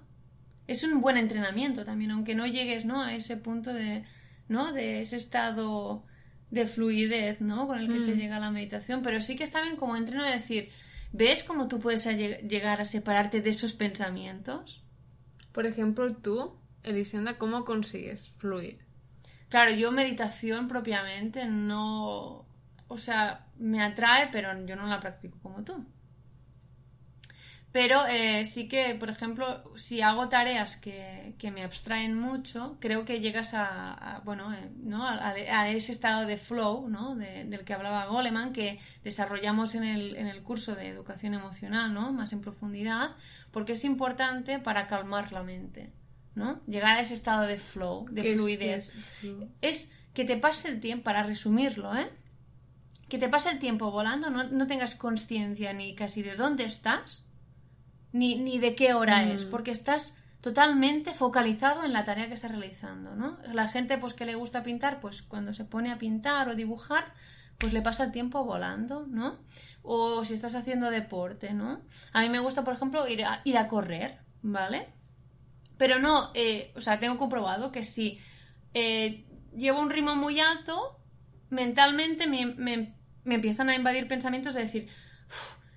es 0.74 0.84
un 0.84 1.02
buen 1.02 1.18
entrenamiento 1.18 1.86
también, 1.86 2.12
aunque 2.12 2.36
no 2.36 2.46
llegues, 2.46 2.86
¿no? 2.86 3.02
A 3.02 3.14
ese 3.14 3.38
punto 3.38 3.74
de, 3.74 4.04
¿no? 4.50 4.74
De 4.74 5.02
ese 5.02 5.16
estado 5.16 6.04
de 6.52 6.68
fluidez, 6.68 7.42
¿no? 7.42 7.66
Con 7.68 7.80
el 7.80 7.92
que 7.92 8.00
se 8.00 8.14
Mm. 8.14 8.18
llega 8.20 8.36
a 8.38 8.40
la 8.40 8.52
meditación, 8.52 9.02
pero 9.02 9.22
sí 9.22 9.36
que 9.36 9.44
está 9.44 9.62
bien 9.62 9.76
como 9.76 9.96
entreno 9.96 10.24
de 10.24 10.32
decir, 10.32 10.70
¿ves 11.12 11.44
cómo 11.44 11.68
tú 11.68 11.80
puedes 11.80 12.06
llegar 12.06 12.80
a 12.82 12.86
separarte 12.86 13.42
de 13.42 13.50
esos 13.50 13.74
pensamientos? 13.74 14.82
Por 15.52 15.66
ejemplo, 15.66 16.14
tú, 16.16 16.56
Elisenda, 16.84 17.38
¿cómo 17.38 17.66
consigues 17.66 18.30
fluir? 18.38 18.80
Claro, 19.50 19.72
yo 19.76 19.92
meditación 19.92 20.68
propiamente 20.68 21.46
no... 21.46 22.46
O 22.88 22.98
sea, 22.98 23.46
me 23.58 23.82
atrae, 23.82 24.30
pero 24.32 24.66
yo 24.66 24.76
no 24.76 24.86
la 24.88 25.00
practico 25.00 25.38
como 25.42 25.64
tú. 25.64 25.86
Pero 27.74 28.06
eh, 28.06 28.46
sí 28.46 28.68
que, 28.68 28.94
por 28.94 29.10
ejemplo, 29.10 29.64
si 29.78 30.02
hago 30.02 30.30
tareas 30.30 30.78
que, 30.78 31.34
que 31.40 31.50
me 31.50 31.64
abstraen 31.64 32.14
mucho, 32.16 32.78
creo 32.80 33.04
que 33.04 33.20
llegas 33.20 33.56
a, 33.56 33.94
a, 33.94 34.20
bueno, 34.20 34.54
eh, 34.54 34.70
¿no? 34.78 35.06
A, 35.08 35.34
ese 35.70 35.92
estado 35.92 36.28
de 36.28 36.38
flow, 36.38 36.88
¿no? 36.88 37.16
De- 37.16 37.46
del 37.46 37.66
que 37.66 37.74
hablaba 37.74 38.06
Goleman, 38.06 38.54
que 38.54 38.80
desarrollamos 39.04 39.74
en 39.74 39.84
el, 39.86 40.16
en 40.18 40.28
el 40.28 40.44
curso 40.44 40.76
de 40.76 40.88
educación 40.88 41.34
emocional, 41.34 41.92
¿no? 41.96 42.14
Más 42.14 42.32
en 42.32 42.42
profundidad, 42.42 43.16
porque 43.52 43.74
es 43.74 43.84
importante 43.86 44.60
para 44.60 44.86
calmar 44.86 45.34
la 45.34 45.42
mente, 45.42 45.92
¿no? 46.36 46.62
Llegar 46.68 46.98
a 46.98 47.02
ese 47.02 47.16
estado 47.16 47.48
de 47.48 47.58
flow, 47.58 48.06
de 48.12 48.22
¿Qué 48.22 48.30
es- 48.30 48.36
fluidez 48.36 48.90
es- 49.24 49.48
es 49.62 49.92
que 50.14 50.26
te 50.26 50.38
pase 50.38 50.68
el 50.68 50.80
tiempo, 50.80 51.06
para 51.06 51.24
resumirlo, 51.24 51.96
¿eh? 51.98 52.08
Que 53.10 53.18
te 53.18 53.30
pase 53.30 53.50
el 53.50 53.58
tiempo 53.58 53.90
volando, 53.90 54.30
no, 54.30 54.44
no 54.44 54.68
tengas 54.68 54.94
conciencia 54.94 55.74
ni 55.74 55.96
casi 55.96 56.22
de 56.22 56.36
dónde 56.36 56.66
estás, 56.66 57.23
ni, 58.14 58.36
ni 58.36 58.60
de 58.60 58.76
qué 58.76 58.94
hora 58.94 59.24
Mm. 59.26 59.32
es, 59.32 59.44
porque 59.46 59.72
estás 59.72 60.16
totalmente 60.40 61.14
focalizado 61.14 61.84
en 61.84 61.92
la 61.94 62.06
tarea 62.06 62.28
que 62.28 62.34
estás 62.36 62.52
realizando, 62.52 63.16
¿no? 63.16 63.38
La 63.54 63.68
gente, 63.70 63.98
pues, 63.98 64.14
que 64.14 64.26
le 64.26 64.36
gusta 64.36 64.64
pintar, 64.64 65.00
pues, 65.02 65.22
cuando 65.22 65.54
se 65.54 65.66
pone 65.66 65.92
a 65.92 65.98
pintar 65.98 66.48
o 66.50 66.56
dibujar, 66.56 67.14
pues 67.60 67.72
le 67.74 67.82
pasa 67.82 68.04
el 68.04 68.12
tiempo 68.12 68.44
volando, 68.44 69.06
¿no? 69.08 69.38
O 69.84 70.24
si 70.26 70.34
estás 70.34 70.56
haciendo 70.56 70.90
deporte, 70.90 71.54
¿no? 71.54 71.82
A 72.14 72.22
mí 72.22 72.30
me 72.30 72.40
gusta, 72.40 72.64
por 72.64 72.74
ejemplo, 72.74 73.08
ir 73.08 73.24
a, 73.26 73.42
ir 73.46 73.58
a 73.58 73.68
correr, 73.68 74.20
¿vale? 74.42 74.88
Pero 75.78 75.98
no, 76.00 76.32
eh, 76.34 76.72
o 76.76 76.82
sea, 76.82 77.00
tengo 77.00 77.18
comprobado 77.18 77.72
que 77.72 77.84
si 77.84 78.20
eh, 78.74 79.26
llevo 79.56 79.80
un 79.80 79.90
ritmo 79.90 80.16
muy 80.16 80.40
alto, 80.40 81.00
mentalmente 81.50 82.28
me, 82.28 82.46
me- 82.48 82.96
me 83.24 83.36
empiezan 83.36 83.70
a 83.70 83.76
invadir 83.76 84.08
pensamientos 84.08 84.54
de 84.56 84.62
decir, 84.64 84.84
"Uf, 84.88 84.94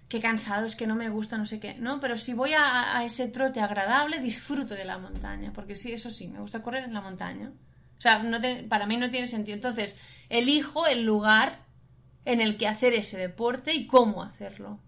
qué 0.09 0.21
cansado, 0.21 0.67
es 0.67 0.77
que 0.77 0.87
no 0.87 0.95
me 0.95 1.09
gusta, 1.09 1.39
no 1.39 1.47
sé 1.47 1.59
qué, 1.59 1.75
¿no? 1.75 2.01
Pero 2.01 2.17
si 2.17 2.33
voy 2.33 2.53
a, 2.53 2.97
a 2.97 3.05
ese 3.05 3.29
trote 3.29 3.61
agradable, 3.61 4.21
disfruto 4.21 4.75
de 4.75 4.85
la 4.85 4.99
montaña, 4.99 5.53
porque 5.53 5.75
sí, 5.75 5.93
eso 5.93 6.11
sí, 6.11 6.29
me 6.29 6.41
gusta 6.41 6.63
correr 6.63 6.85
en 6.85 6.95
la 6.95 7.01
montaña. 7.01 7.53
O 7.99 8.01
sea, 8.01 8.23
no 8.23 8.39
para 8.69 8.87
mí 8.87 8.97
no 8.97 9.11
tiene 9.11 9.27
sentido. 9.27 9.57
Entonces, 9.57 9.97
elijo 10.29 10.87
el 10.87 11.05
lugar 11.05 11.61
en 12.25 12.41
el 12.41 12.57
que 12.57 12.69
hacer 12.69 12.93
ese 12.93 13.17
deporte 13.17 13.73
y 13.75 13.87
cómo 13.87 14.23
hacerlo. 14.23 14.81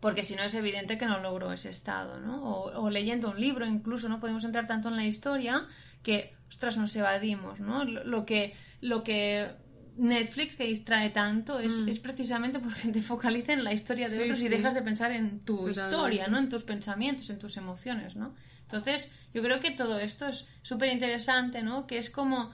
Porque 0.00 0.22
si 0.22 0.34
no 0.34 0.42
es 0.42 0.54
evidente 0.54 0.96
que 0.96 1.04
no 1.04 1.20
logro 1.20 1.52
ese 1.52 1.68
estado, 1.68 2.20
¿no? 2.20 2.42
O, 2.42 2.88
leyendo 2.88 3.30
un 3.30 3.40
libro 3.40 3.66
incluso, 3.66 4.08
¿no? 4.08 4.20
Podemos 4.20 4.44
entrar 4.44 4.66
tanto 4.66 4.88
en 4.88 4.96
la 4.96 5.04
historia 5.04 5.66
que, 6.02 6.34
ostras, 6.48 6.78
nos 6.78 6.96
evadimos, 6.96 7.60
¿no? 7.60 7.84
Lo 7.84 8.24
que, 8.24 8.54
lo 8.80 9.02
que 9.02 9.50
Netflix 9.96 10.56
que 10.56 10.64
distrae 10.66 11.10
tanto 11.10 11.58
es, 11.58 11.80
Mm. 11.80 11.88
es 11.88 11.98
precisamente 11.98 12.58
porque 12.58 12.88
te 12.92 13.02
focaliza 13.02 13.52
en 13.52 13.64
la 13.64 13.72
historia 13.72 14.08
de 14.08 14.16
Sí, 14.18 14.22
otros 14.24 14.40
y 14.42 14.48
dejas 14.48 14.74
de 14.74 14.82
pensar 14.82 15.12
en 15.12 15.40
tu 15.40 15.56
Totalmente. 15.56 15.80
historia, 15.96 16.28
¿no? 16.28 16.38
En 16.38 16.48
tus 16.48 16.64
pensamientos, 16.64 17.28
en 17.30 17.38
tus 17.38 17.56
emociones, 17.56 18.16
¿no? 18.16 18.34
Entonces, 18.62 19.10
yo 19.34 19.42
creo 19.42 19.60
que 19.60 19.72
todo 19.72 19.98
esto 19.98 20.26
es 20.28 20.46
súper 20.62 20.92
interesante, 20.92 21.62
¿no? 21.62 21.86
Que 21.86 21.98
es 21.98 22.08
como 22.10 22.50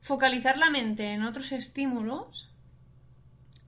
focalizar 0.00 0.58
la 0.58 0.68
mente 0.70 1.12
en 1.12 1.22
otros 1.22 1.52
estímulos 1.52 2.50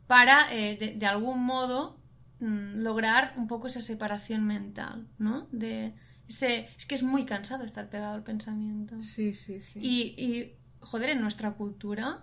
para, 0.06 0.52
eh, 0.54 0.76
de, 0.76 0.94
de 0.94 1.06
algún 1.06 1.44
modo, 1.44 1.98
mm, 2.40 2.80
lograr 2.82 3.34
un 3.36 3.46
poco 3.48 3.66
esa 3.68 3.80
separación 3.80 4.44
mental, 4.46 5.06
¿no? 5.18 5.48
De 5.52 5.94
ese, 6.28 6.68
es 6.76 6.86
que 6.86 6.94
es 6.94 7.02
muy 7.02 7.24
cansado 7.24 7.64
estar 7.64 7.88
pegado 7.88 8.14
al 8.14 8.22
pensamiento. 8.22 9.00
Sí, 9.00 9.32
sí, 9.32 9.60
sí. 9.60 9.78
Y, 9.80 10.00
y, 10.22 10.52
joder, 10.80 11.10
en 11.10 11.20
nuestra 11.20 11.52
cultura 11.52 12.20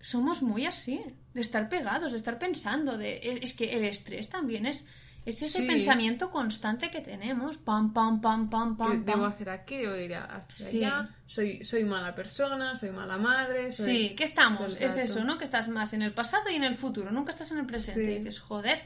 somos 0.00 0.42
muy 0.42 0.66
así, 0.66 1.00
de 1.34 1.40
estar 1.40 1.68
pegados, 1.68 2.12
de 2.12 2.18
estar 2.18 2.38
pensando, 2.38 2.96
de 2.98 3.38
es 3.42 3.54
que 3.54 3.76
el 3.76 3.84
estrés 3.84 4.28
también 4.28 4.66
es, 4.66 4.86
es 5.26 5.42
ese 5.42 5.58
Sí. 5.58 5.66
pensamiento 5.66 6.30
constante 6.30 6.90
que 6.90 7.00
tenemos, 7.00 7.58
pam, 7.58 7.92
pam, 7.92 8.20
pam, 8.20 8.48
pam, 8.48 8.76
¿Qué 8.76 8.82
pam, 8.84 9.04
debo 9.04 9.22
pam. 9.22 9.32
hacer 9.32 9.50
aquí? 9.50 9.76
¿Debo 9.76 9.96
ir 9.96 10.14
a- 10.14 10.24
hacia 10.36 10.66
Sí. 10.66 10.84
allá? 10.84 11.10
Soy, 11.26 11.64
soy 11.64 11.84
mala 11.84 12.14
persona, 12.14 12.76
soy 12.76 12.90
mala 12.90 13.18
madre. 13.18 13.72
Soy... 13.72 13.86
Sí, 14.08 14.14
que 14.16 14.24
estamos, 14.24 14.76
es 14.80 14.96
eso, 14.96 15.24
¿no? 15.24 15.36
Que 15.36 15.44
estás 15.44 15.68
más 15.68 15.92
en 15.92 16.02
el 16.02 16.12
pasado 16.14 16.48
y 16.50 16.54
en 16.54 16.64
el 16.64 16.76
futuro, 16.76 17.10
nunca 17.10 17.32
estás 17.32 17.50
en 17.50 17.58
el 17.58 17.66
presente. 17.66 18.06
Sí. 18.06 18.12
Y 18.12 18.18
dices, 18.20 18.38
joder, 18.40 18.80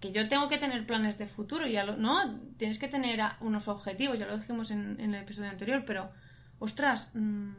que 0.00 0.12
yo 0.12 0.28
tengo 0.28 0.48
que 0.48 0.58
tener 0.58 0.86
planes 0.86 1.18
de 1.18 1.26
futuro, 1.26 1.66
ya 1.66 1.84
lo, 1.84 1.96
¿no? 1.96 2.38
Tienes 2.56 2.78
que 2.78 2.88
tener 2.88 3.20
unos 3.40 3.66
objetivos, 3.68 4.18
ya 4.18 4.26
lo 4.26 4.38
dijimos 4.38 4.70
en, 4.70 5.00
en 5.00 5.14
el 5.14 5.22
episodio 5.22 5.50
anterior, 5.50 5.82
pero, 5.86 6.10
ostras, 6.58 7.10
mm, 7.14 7.52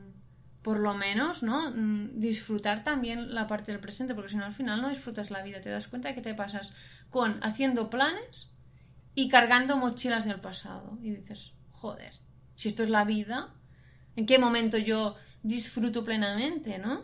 por 0.62 0.80
lo 0.80 0.94
menos, 0.94 1.44
¿no? 1.44 1.72
Mm, 1.72 2.20
disfrutar 2.20 2.84
también 2.84 3.34
la 3.34 3.48
parte 3.48 3.72
del 3.72 3.82
presente, 3.82 4.14
porque 4.14 4.32
si 4.32 4.38
no 4.38 4.46
al 4.46 4.54
final 4.54 4.82
no 4.82 4.90
disfrutas 4.90 5.32
la 5.32 5.42
vida, 5.42 5.62
te 5.62 5.70
das 5.70 5.88
cuenta 5.88 6.10
de 6.10 6.16
que 6.16 6.22
te 6.22 6.34
pasas 6.34 6.76
con 7.10 7.44
haciendo 7.44 7.90
planes 7.90 8.52
y 9.16 9.28
cargando 9.30 9.78
mochilas 9.78 10.26
del 10.26 10.40
pasado. 10.40 10.98
Y 11.02 11.12
dices, 11.12 11.54
joder, 11.72 12.14
si 12.56 12.70
esto 12.70 12.84
es 12.84 12.90
la 12.90 13.06
vida, 13.06 13.50
¿en 14.16 14.26
qué 14.26 14.38
momento 14.38 14.78
yo 14.78 15.16
disfruto 15.42 16.04
plenamente, 16.04 16.78
no? 16.78 17.04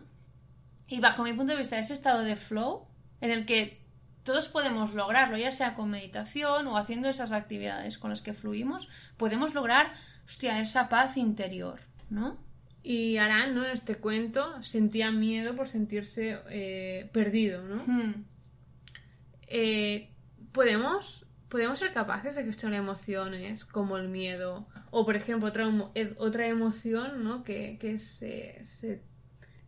Y 0.87 0.99
bajo 0.99 1.23
mi 1.23 1.33
punto 1.33 1.53
de 1.53 1.59
vista, 1.59 1.79
ese 1.79 1.93
estado 1.93 2.21
de 2.21 2.35
flow 2.35 2.87
en 3.21 3.31
el 3.31 3.45
que 3.45 3.81
todos 4.23 4.47
podemos 4.47 4.93
lograrlo, 4.93 5.37
ya 5.37 5.51
sea 5.51 5.73
con 5.73 5.89
meditación 5.89 6.67
o 6.67 6.77
haciendo 6.77 7.09
esas 7.09 7.31
actividades 7.31 7.97
con 7.97 8.09
las 8.11 8.21
que 8.21 8.33
fluimos, 8.33 8.87
podemos 9.17 9.53
lograr, 9.53 9.93
hostia, 10.25 10.59
esa 10.59 10.89
paz 10.89 11.17
interior, 11.17 11.79
¿no? 12.09 12.37
Y 12.83 13.17
Aran, 13.17 13.55
¿no? 13.55 13.65
En 13.65 13.71
este 13.71 13.95
cuento 13.95 14.61
sentía 14.63 15.11
miedo 15.11 15.55
por 15.55 15.67
sentirse 15.67 16.39
eh, 16.49 17.09
perdido, 17.11 17.63
¿no? 17.63 17.83
Hmm. 17.85 18.25
Eh, 19.47 20.09
¿podemos, 20.51 21.25
¿Podemos 21.49 21.79
ser 21.79 21.93
capaces 21.93 22.35
de 22.35 22.43
gestionar 22.43 22.79
emociones 22.79 23.65
como 23.65 23.97
el 23.97 24.09
miedo? 24.09 24.67
O, 24.91 25.05
por 25.05 25.15
ejemplo, 25.15 25.49
otra, 25.49 25.67
otra 26.17 26.47
emoción, 26.47 27.23
¿no? 27.23 27.43
Que, 27.43 27.77
que 27.79 27.97
se, 27.99 28.63
se 28.63 29.01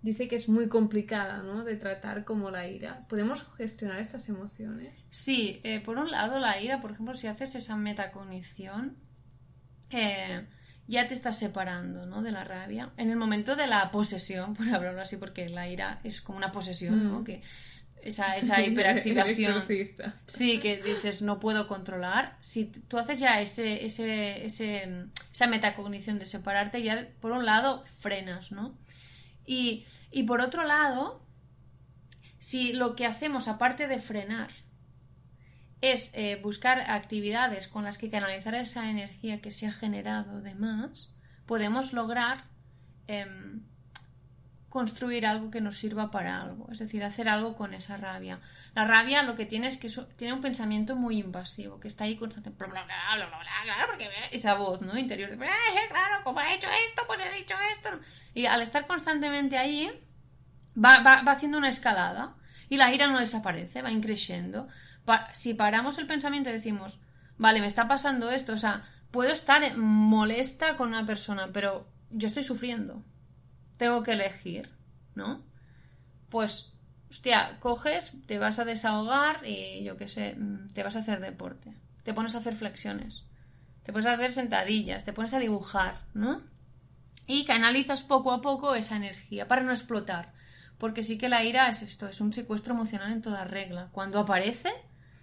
dice 0.01 0.27
que 0.27 0.35
es 0.35 0.47
muy 0.47 0.67
complicada, 0.67 1.41
¿no? 1.41 1.63
De 1.63 1.75
tratar 1.75 2.25
como 2.25 2.51
la 2.51 2.67
ira. 2.67 3.05
¿Podemos 3.07 3.45
gestionar 3.57 3.99
estas 3.99 4.27
emociones? 4.29 4.93
Sí, 5.09 5.61
eh, 5.63 5.81
por 5.81 5.97
un 5.97 6.11
lado 6.11 6.39
la 6.39 6.61
ira, 6.61 6.81
por 6.81 6.91
ejemplo, 6.91 7.15
si 7.15 7.27
haces 7.27 7.55
esa 7.55 7.75
metacognición, 7.75 8.95
eh, 9.89 10.45
ya 10.89 11.07
te 11.07 11.13
estás 11.13 11.37
separando 11.37 12.07
¿no? 12.07 12.23
de 12.23 12.31
la 12.31 12.43
rabia. 12.43 12.89
En 12.97 13.11
el 13.11 13.15
momento 13.15 13.55
de 13.55 13.67
la 13.67 13.91
posesión, 13.91 14.53
por 14.55 14.67
hablarlo 14.67 15.01
así, 15.01 15.17
porque 15.17 15.47
la 15.47 15.69
ira 15.69 15.99
es 16.03 16.19
como 16.21 16.37
una 16.37 16.51
posesión, 16.51 17.03
¿no? 17.03 17.21
Mm. 17.21 17.23
Que 17.23 17.41
esa, 18.01 18.37
esa 18.37 18.61
hiperactivación. 18.65 19.65
Sí, 20.27 20.59
que 20.59 20.81
dices 20.81 21.21
no 21.21 21.39
puedo 21.39 21.67
controlar. 21.67 22.37
Si 22.41 22.65
tú 22.65 22.97
haces 22.97 23.19
ya 23.19 23.39
ese, 23.39 23.85
ese, 23.85 24.45
ese, 24.45 25.05
esa 25.31 25.47
metacognición 25.47 26.17
de 26.17 26.25
separarte, 26.25 26.81
ya 26.81 27.07
por 27.21 27.33
un 27.33 27.45
lado 27.45 27.83
frenas, 27.99 28.51
¿no? 28.51 28.75
Y, 29.45 29.85
y 30.11 30.23
por 30.23 30.41
otro 30.41 30.63
lado, 30.63 31.21
si 32.39 32.73
lo 32.73 32.95
que 32.95 33.05
hacemos 33.05 33.47
aparte 33.47 33.87
de 33.87 33.99
frenar 33.99 34.49
es 35.81 36.11
eh, 36.13 36.39
buscar 36.41 36.79
actividades 36.89 37.67
con 37.67 37.83
las 37.83 37.97
que 37.97 38.09
canalizar 38.09 38.55
esa 38.55 38.89
energía 38.89 39.41
que 39.41 39.51
se 39.51 39.65
ha 39.65 39.71
generado 39.71 40.41
de 40.41 40.55
más, 40.55 41.11
podemos 41.45 41.93
lograr 41.93 42.43
em, 43.07 43.61
construir 44.69 45.25
algo 45.25 45.49
que 45.51 45.61
nos 45.61 45.77
sirva 45.77 46.11
para 46.11 46.41
algo, 46.41 46.67
es 46.71 46.79
decir, 46.79 47.03
hacer 47.03 47.27
algo 47.27 47.55
con 47.55 47.73
esa 47.73 47.97
rabia. 47.97 48.39
La 48.75 48.85
rabia 48.85 49.23
lo 49.23 49.35
que 49.35 49.45
tiene 49.45 49.67
es 49.67 49.77
que 49.77 49.89
tiene 50.15 50.33
un 50.33 50.41
pensamiento 50.41 50.95
muy 50.95 51.19
invasivo, 51.19 51.79
que 51.79 51.87
está 51.87 52.03
ahí 52.03 52.17
constantemente, 52.17 52.63
porque 53.87 54.09
esa 54.31 54.53
voz, 54.53 54.81
¿no? 54.81 54.97
Interior, 54.97 55.31
de, 55.31 55.37
claro, 55.37 56.23
como 56.23 56.39
ha 56.39 56.53
hecho 56.53 56.67
esto, 56.87 57.03
pues 57.07 57.19
he 57.19 57.37
dicho 57.37 57.55
esto. 57.75 57.89
Y 58.33 58.45
al 58.45 58.61
estar 58.61 58.85
constantemente 58.85 59.57
ahí, 59.57 59.89
va, 60.77 60.99
va, 60.99 61.23
va 61.23 61.31
haciendo 61.31 61.57
una 61.57 61.69
escalada 61.69 62.35
y 62.69 62.77
la 62.77 62.93
ira 62.93 63.07
no 63.07 63.19
desaparece, 63.19 63.81
va 63.81 63.91
increciendo. 63.91 64.67
Si 65.33 65.53
paramos 65.53 65.97
el 65.97 66.07
pensamiento 66.07 66.49
y 66.49 66.53
decimos, 66.53 66.99
vale, 67.37 67.61
me 67.61 67.67
está 67.67 67.87
pasando 67.87 68.29
esto, 68.29 68.53
o 68.53 68.57
sea, 68.57 68.87
puedo 69.11 69.31
estar 69.31 69.75
molesta 69.77 70.77
con 70.77 70.89
una 70.89 71.05
persona, 71.05 71.49
pero 71.53 71.87
yo 72.11 72.27
estoy 72.27 72.43
sufriendo 72.43 73.03
tengo 73.79 74.03
que 74.03 74.11
elegir, 74.11 74.69
¿no? 75.15 75.41
Pues, 76.29 76.71
hostia, 77.09 77.57
coges, 77.61 78.11
te 78.27 78.37
vas 78.37 78.59
a 78.59 78.65
desahogar 78.65 79.47
y 79.47 79.83
yo 79.83 79.97
qué 79.97 80.09
sé, 80.09 80.35
mm, 80.35 80.73
te 80.73 80.83
vas 80.83 80.97
a 80.97 80.99
hacer 80.99 81.21
deporte. 81.21 81.73
Te 82.03 82.13
pones 82.13 82.35
a 82.35 82.39
hacer 82.39 82.55
flexiones. 82.55 83.23
Te 83.83 83.93
pones 83.93 84.05
a 84.05 84.13
hacer 84.13 84.33
sentadillas, 84.33 85.05
te 85.05 85.13
pones 85.13 85.33
a 85.33 85.39
dibujar, 85.39 86.01
¿no? 86.13 86.41
Y 87.25 87.45
canalizas 87.45 88.03
poco 88.03 88.33
a 88.33 88.41
poco 88.41 88.75
esa 88.75 88.97
energía 88.97 89.47
para 89.47 89.63
no 89.63 89.71
explotar. 89.71 90.33
Porque 90.77 91.03
sí 91.03 91.17
que 91.17 91.29
la 91.29 91.43
ira 91.45 91.69
es 91.69 91.81
esto, 91.81 92.07
es 92.07 92.19
un 92.19 92.33
secuestro 92.33 92.73
emocional 92.73 93.13
en 93.13 93.21
toda 93.21 93.45
regla. 93.45 93.87
Cuando 93.93 94.19
aparece, 94.19 94.71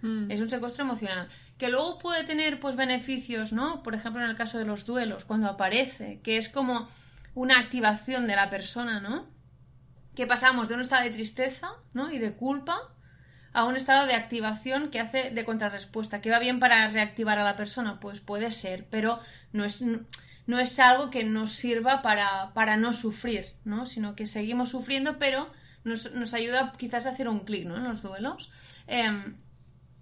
mm. 0.01 0.31
es 0.31 0.39
un 0.39 0.49
secuestro 0.49 0.83
emocional. 0.83 1.29
Que 1.57 1.69
luego 1.69 1.97
puede 1.99 2.23
tener 2.23 2.59
pues 2.59 2.75
beneficios, 2.75 3.51
¿no? 3.51 3.81
Por 3.83 3.95
ejemplo, 3.95 4.23
en 4.23 4.29
el 4.29 4.35
caso 4.35 4.57
de 4.57 4.65
los 4.65 4.85
duelos, 4.85 5.25
cuando 5.25 5.47
aparece, 5.47 6.19
que 6.23 6.37
es 6.37 6.49
como 6.49 6.87
una 7.33 7.59
activación 7.59 8.27
de 8.27 8.35
la 8.35 8.49
persona, 8.49 8.99
¿no? 8.99 9.27
Que 10.15 10.27
pasamos 10.27 10.67
de 10.67 10.75
un 10.75 10.81
estado 10.81 11.03
de 11.03 11.11
tristeza, 11.11 11.69
¿no? 11.93 12.11
Y 12.11 12.17
de 12.17 12.33
culpa 12.33 12.77
a 13.53 13.63
un 13.63 13.75
estado 13.75 14.05
de 14.05 14.13
activación 14.13 14.91
que 14.91 14.99
hace 14.99 15.31
de 15.31 15.45
contrarrespuesta, 15.45 16.21
que 16.21 16.29
va 16.29 16.39
bien 16.39 16.59
para 16.59 16.89
reactivar 16.91 17.39
a 17.39 17.43
la 17.43 17.55
persona, 17.55 17.99
pues 17.99 18.19
puede 18.19 18.51
ser, 18.51 18.85
pero 18.91 19.19
no 19.51 19.65
es, 19.65 19.83
no 20.45 20.59
es 20.59 20.79
algo 20.79 21.09
que 21.09 21.23
nos 21.23 21.53
sirva 21.53 22.01
para, 22.01 22.53
para 22.53 22.77
no 22.77 22.93
sufrir, 22.93 23.53
¿no? 23.65 23.85
Sino 23.85 24.15
que 24.15 24.27
seguimos 24.27 24.69
sufriendo, 24.69 25.17
pero 25.17 25.49
nos, 25.83 26.11
nos 26.13 26.33
ayuda 26.33 26.73
quizás 26.77 27.05
a 27.05 27.11
hacer 27.11 27.27
un 27.27 27.41
clic, 27.41 27.65
¿no? 27.65 27.77
En 27.77 27.85
los 27.85 28.03
duelos. 28.03 28.51
Em, 28.85 29.37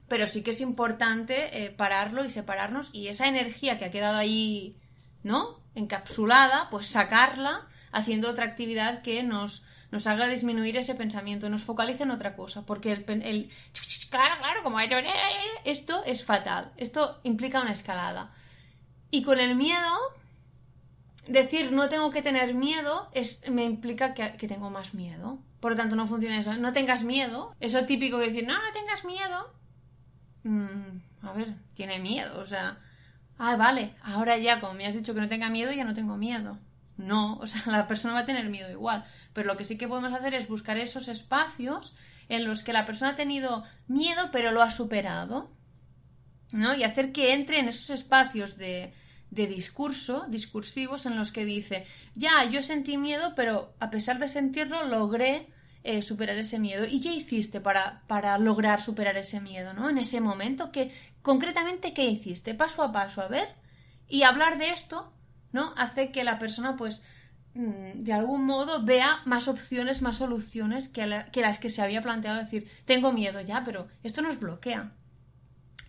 pero 0.07 0.27
sí 0.27 0.43
que 0.43 0.51
es 0.51 0.61
importante 0.61 1.65
eh, 1.65 1.71
pararlo 1.71 2.25
y 2.25 2.29
separarnos 2.29 2.89
y 2.93 3.07
esa 3.07 3.27
energía 3.27 3.79
que 3.79 3.85
ha 3.85 3.91
quedado 3.91 4.17
ahí, 4.17 4.77
¿no? 5.23 5.59
encapsulada, 5.75 6.69
pues 6.69 6.87
sacarla 6.87 7.67
haciendo 7.91 8.29
otra 8.29 8.45
actividad 8.45 9.01
que 9.01 9.23
nos, 9.23 9.63
nos 9.91 10.07
haga 10.07 10.27
disminuir 10.27 10.77
ese 10.77 10.95
pensamiento, 10.95 11.49
nos 11.49 11.63
focalice 11.63 12.03
en 12.03 12.11
otra 12.11 12.35
cosa, 12.35 12.65
porque 12.65 12.91
el, 12.93 13.05
claro, 14.09 14.35
claro, 14.39 14.63
como 14.63 14.77
ha 14.77 14.85
hecho, 14.85 14.95
esto 15.63 16.03
es 16.05 16.23
fatal, 16.23 16.71
esto 16.77 17.19
implica 17.23 17.61
una 17.61 17.71
escalada. 17.71 18.33
Y 19.11 19.23
con 19.23 19.39
el 19.39 19.55
miedo, 19.55 19.93
decir 21.27 21.71
no 21.71 21.89
tengo 21.89 22.11
que 22.11 22.21
tener 22.21 22.53
miedo 22.53 23.09
es, 23.13 23.47
me 23.49 23.63
implica 23.63 24.13
que, 24.13 24.47
tengo 24.47 24.69
más 24.69 24.93
miedo. 24.93 25.39
Por 25.59 25.71
lo 25.71 25.77
tanto, 25.77 25.95
no 25.95 26.05
funciona 26.05 26.37
eso. 26.39 26.53
No 26.57 26.73
tengas 26.73 27.03
miedo. 27.03 27.55
Eso 27.59 27.85
típico 27.85 28.17
de 28.17 28.27
decir, 28.27 28.45
no, 28.45 28.53
no 28.53 28.73
tengas 28.73 29.05
miedo. 29.05 29.51
Mm, 30.45 31.01
a 31.23 31.33
ver, 31.33 31.55
tiene 31.73 31.99
miedo. 31.99 32.39
O 32.39 32.45
sea, 32.45 32.77
ah, 33.37 33.55
vale, 33.57 33.95
ahora 34.03 34.37
ya, 34.37 34.59
como 34.61 34.75
me 34.75 34.85
has 34.85 34.93
dicho 34.95 35.13
que 35.13 35.19
no 35.19 35.27
tenga 35.27 35.49
miedo, 35.49 35.71
ya 35.73 35.83
no 35.83 35.95
tengo 35.95 36.17
miedo. 36.17 36.59
No, 36.97 37.37
o 37.41 37.47
sea, 37.47 37.63
la 37.65 37.87
persona 37.87 38.13
va 38.13 38.21
a 38.21 38.25
tener 38.25 38.49
miedo 38.49 38.71
igual. 38.71 39.05
Pero 39.33 39.47
lo 39.47 39.57
que 39.57 39.65
sí 39.65 39.77
que 39.77 39.87
podemos 39.87 40.13
hacer 40.13 40.33
es 40.35 40.47
buscar 40.47 40.77
esos 40.77 41.07
espacios 41.07 41.95
en 42.29 42.45
los 42.45 42.63
que 42.63 42.73
la 42.73 42.85
persona 42.85 43.11
ha 43.11 43.15
tenido 43.15 43.63
miedo, 43.87 44.29
pero 44.31 44.51
lo 44.51 44.61
ha 44.61 44.71
superado. 44.71 45.49
¿No? 46.51 46.75
Y 46.75 46.83
hacer 46.83 47.11
que 47.11 47.33
entre 47.33 47.59
en 47.59 47.67
esos 47.67 47.89
espacios 47.89 48.55
de, 48.55 48.93
de 49.31 49.47
discurso, 49.47 50.25
discursivos, 50.29 51.07
en 51.07 51.17
los 51.17 51.31
que 51.31 51.43
dice, 51.43 51.87
ya, 52.13 52.45
yo 52.45 52.61
sentí 52.61 52.97
miedo, 52.97 53.33
pero 53.35 53.73
a 53.79 53.89
pesar 53.89 54.19
de 54.19 54.29
sentirlo, 54.29 54.85
logré 54.85 55.49
eh, 55.85 56.01
superar 56.01 56.35
ese 56.37 56.57
miedo. 56.57 56.83
¿Y 56.85 56.99
qué 56.99 57.13
hiciste 57.13 57.61
para, 57.61 58.01
para 58.07 58.37
lograr 58.39 58.81
superar 58.81 59.15
ese 59.17 59.39
miedo, 59.39 59.73
¿no? 59.73 59.87
En 59.87 59.99
ese 59.99 60.19
momento, 60.19 60.71
¿qué, 60.71 60.91
concretamente, 61.21 61.93
¿qué 61.93 62.05
hiciste? 62.05 62.55
Paso 62.55 62.81
a 62.81 62.91
paso, 62.91 63.21
a 63.21 63.27
ver. 63.27 63.49
Y 64.07 64.23
hablar 64.23 64.57
de 64.57 64.71
esto, 64.71 65.13
¿no? 65.51 65.73
Hace 65.77 66.11
que 66.11 66.23
la 66.23 66.39
persona, 66.39 66.75
pues, 66.75 67.03
mm, 67.53 68.03
de 68.03 68.13
algún 68.13 68.45
modo 68.45 68.83
vea 68.83 69.21
más 69.25 69.47
opciones, 69.47 70.01
más 70.01 70.17
soluciones 70.17 70.89
que, 70.89 71.25
que 71.31 71.41
las 71.41 71.59
que 71.59 71.69
se 71.69 71.83
había 71.83 72.01
planteado 72.01 72.39
decir, 72.39 72.67
tengo 72.85 73.13
miedo 73.13 73.39
ya, 73.41 73.63
pero 73.63 73.87
esto 74.03 74.23
nos 74.23 74.39
bloquea. 74.39 74.91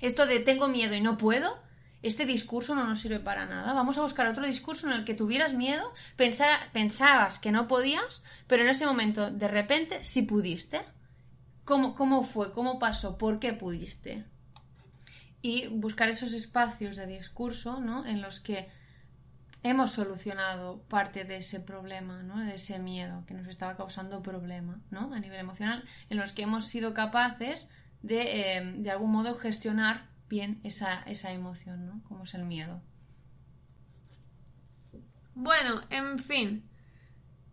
Esto 0.02 0.26
de 0.26 0.40
tengo 0.40 0.68
miedo 0.68 0.94
y 0.94 1.00
no 1.00 1.16
puedo, 1.16 1.58
este 2.02 2.26
discurso 2.26 2.74
no 2.74 2.84
nos 2.84 3.00
sirve 3.00 3.20
para 3.20 3.46
nada. 3.46 3.72
Vamos 3.72 3.98
a 3.98 4.02
buscar 4.02 4.26
otro 4.28 4.46
discurso 4.46 4.86
en 4.86 4.92
el 4.92 5.04
que 5.04 5.14
tuvieras 5.14 5.54
miedo, 5.54 5.92
pensabas 6.16 7.38
que 7.38 7.52
no 7.52 7.68
podías, 7.68 8.22
pero 8.46 8.62
en 8.62 8.68
ese 8.68 8.86
momento, 8.86 9.30
de 9.30 9.48
repente, 9.48 10.04
sí 10.04 10.22
pudiste. 10.22 10.82
¿Cómo, 11.64 11.94
¿Cómo 11.94 12.22
fue? 12.22 12.52
¿Cómo 12.52 12.78
pasó? 12.78 13.18
¿Por 13.18 13.40
qué 13.40 13.52
pudiste? 13.52 14.24
Y 15.42 15.66
buscar 15.68 16.08
esos 16.08 16.32
espacios 16.32 16.96
de 16.96 17.06
discurso 17.06 17.80
¿no? 17.80 18.06
en 18.06 18.22
los 18.22 18.40
que 18.40 18.68
hemos 19.62 19.90
solucionado 19.90 20.82
parte 20.88 21.24
de 21.24 21.38
ese 21.38 21.58
problema, 21.58 22.22
¿no? 22.22 22.38
de 22.38 22.54
ese 22.54 22.78
miedo 22.78 23.24
que 23.26 23.34
nos 23.34 23.48
estaba 23.48 23.76
causando 23.76 24.22
problema 24.22 24.80
¿no? 24.90 25.12
a 25.12 25.18
nivel 25.18 25.40
emocional, 25.40 25.82
en 26.08 26.18
los 26.18 26.32
que 26.32 26.42
hemos 26.42 26.66
sido 26.66 26.94
capaces 26.94 27.68
de, 28.02 28.58
eh, 28.58 28.74
de 28.76 28.90
algún 28.90 29.10
modo, 29.10 29.36
gestionar 29.36 30.06
bien 30.28 30.60
esa, 30.64 31.02
esa 31.02 31.32
emoción, 31.32 31.86
¿no? 31.86 32.02
Como 32.08 32.24
es 32.24 32.34
el 32.34 32.44
miedo. 32.44 32.80
Bueno, 35.34 35.82
en 35.90 36.18
fin. 36.18 36.64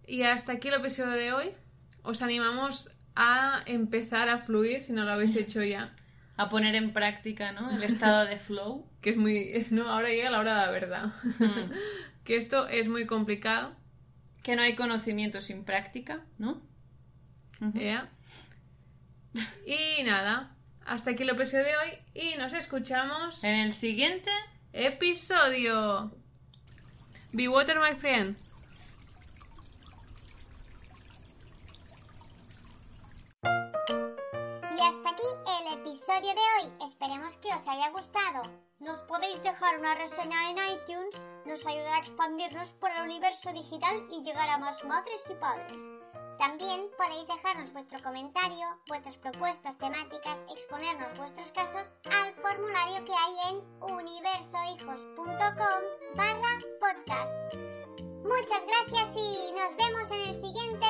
Y 0.08 0.24
hasta 0.24 0.54
aquí 0.54 0.70
el 0.70 0.76
episodio 0.76 1.12
de 1.12 1.34
hoy. 1.34 1.52
Os 2.02 2.22
animamos 2.22 2.90
a 3.16 3.62
empezar 3.66 4.30
a 4.30 4.40
fluir 4.40 4.82
si 4.82 4.94
no 4.94 5.04
lo 5.04 5.12
habéis 5.12 5.36
hecho 5.36 5.64
ya. 5.64 5.96
A 6.36 6.50
poner 6.50 6.76
en 6.76 6.94
práctica, 6.94 7.52
¿no? 7.52 7.70
El 7.70 7.84
estado 7.84 8.26
de 8.26 8.38
flow. 8.38 8.88
que 9.02 9.12
es 9.12 9.18
muy... 9.18 9.68
No, 9.70 9.90
ahora 9.90 10.10
llega 10.10 10.32
la 10.32 10.40
hora 10.40 10.60
de 10.60 10.66
la 10.66 10.72
verdad. 10.72 11.06
Mm. 11.40 11.72
que 12.24 12.38
esto 12.38 12.68
es 12.68 12.88
muy 12.88 13.06
complicado. 13.06 13.76
Que 14.42 14.56
no 14.56 14.62
hay 14.62 14.76
conocimiento 14.76 15.42
sin 15.42 15.64
práctica, 15.64 16.22
¿no? 16.38 16.62
Y 19.66 20.04
nada, 20.04 20.56
hasta 20.86 21.12
aquí 21.12 21.24
el 21.24 21.30
episodio 21.30 21.64
de 21.64 21.78
hoy 21.78 21.98
y 22.14 22.38
nos 22.38 22.54
escuchamos 22.54 23.44
en 23.44 23.56
el 23.56 23.74
siguiente 23.74 24.32
episodio. 24.74 26.12
Be 27.32 27.48
water, 27.48 27.80
my 27.80 27.96
friend. 27.96 28.38
Y 33.44 34.82
hasta 34.82 35.10
aquí 35.10 35.30
el 35.48 35.80
episodio 35.80 36.34
de 36.34 36.42
hoy. 36.42 36.88
Esperemos 36.88 37.38
que 37.38 37.48
os 37.50 37.68
haya 37.68 37.90
gustado. 37.90 38.44
Nos 38.80 39.02
podéis 39.02 39.42
dejar 39.44 39.80
una 39.80 39.96
reseña 39.96 40.50
en 40.50 40.58
iTunes, 40.58 41.16
nos 41.46 41.66
ayudará 41.66 41.96
a 41.96 42.00
expandirnos 42.00 42.70
por 42.74 42.92
el 42.92 43.04
universo 43.04 43.54
digital 43.54 43.96
y 44.12 44.24
llegar 44.24 44.50
a 44.50 44.58
más 44.58 44.84
madres 44.84 45.24
y 45.30 45.36
padres. 45.36 45.82
También 46.40 46.90
podéis 46.98 47.28
dejarnos 47.28 47.72
vuestro 47.74 48.02
comentario, 48.02 48.66
vuestras 48.88 49.18
propuestas 49.18 49.78
temáticas, 49.78 50.40
exponernos 50.52 51.16
vuestros 51.18 51.52
casos 51.52 51.94
al 52.12 52.34
formulario 52.34 53.06
que 53.06 53.14
hay 53.14 53.36
en 53.50 53.62
universohijos.com 53.94 55.84
barra 56.16 56.58
podcast. 56.80 57.36
Muchas 58.24 58.66
gracias 58.66 59.16
y 59.16 59.52
nos 59.52 59.76
vemos 59.78 60.10
en 60.12 60.22
el 60.30 60.42
siguiente 60.42 60.88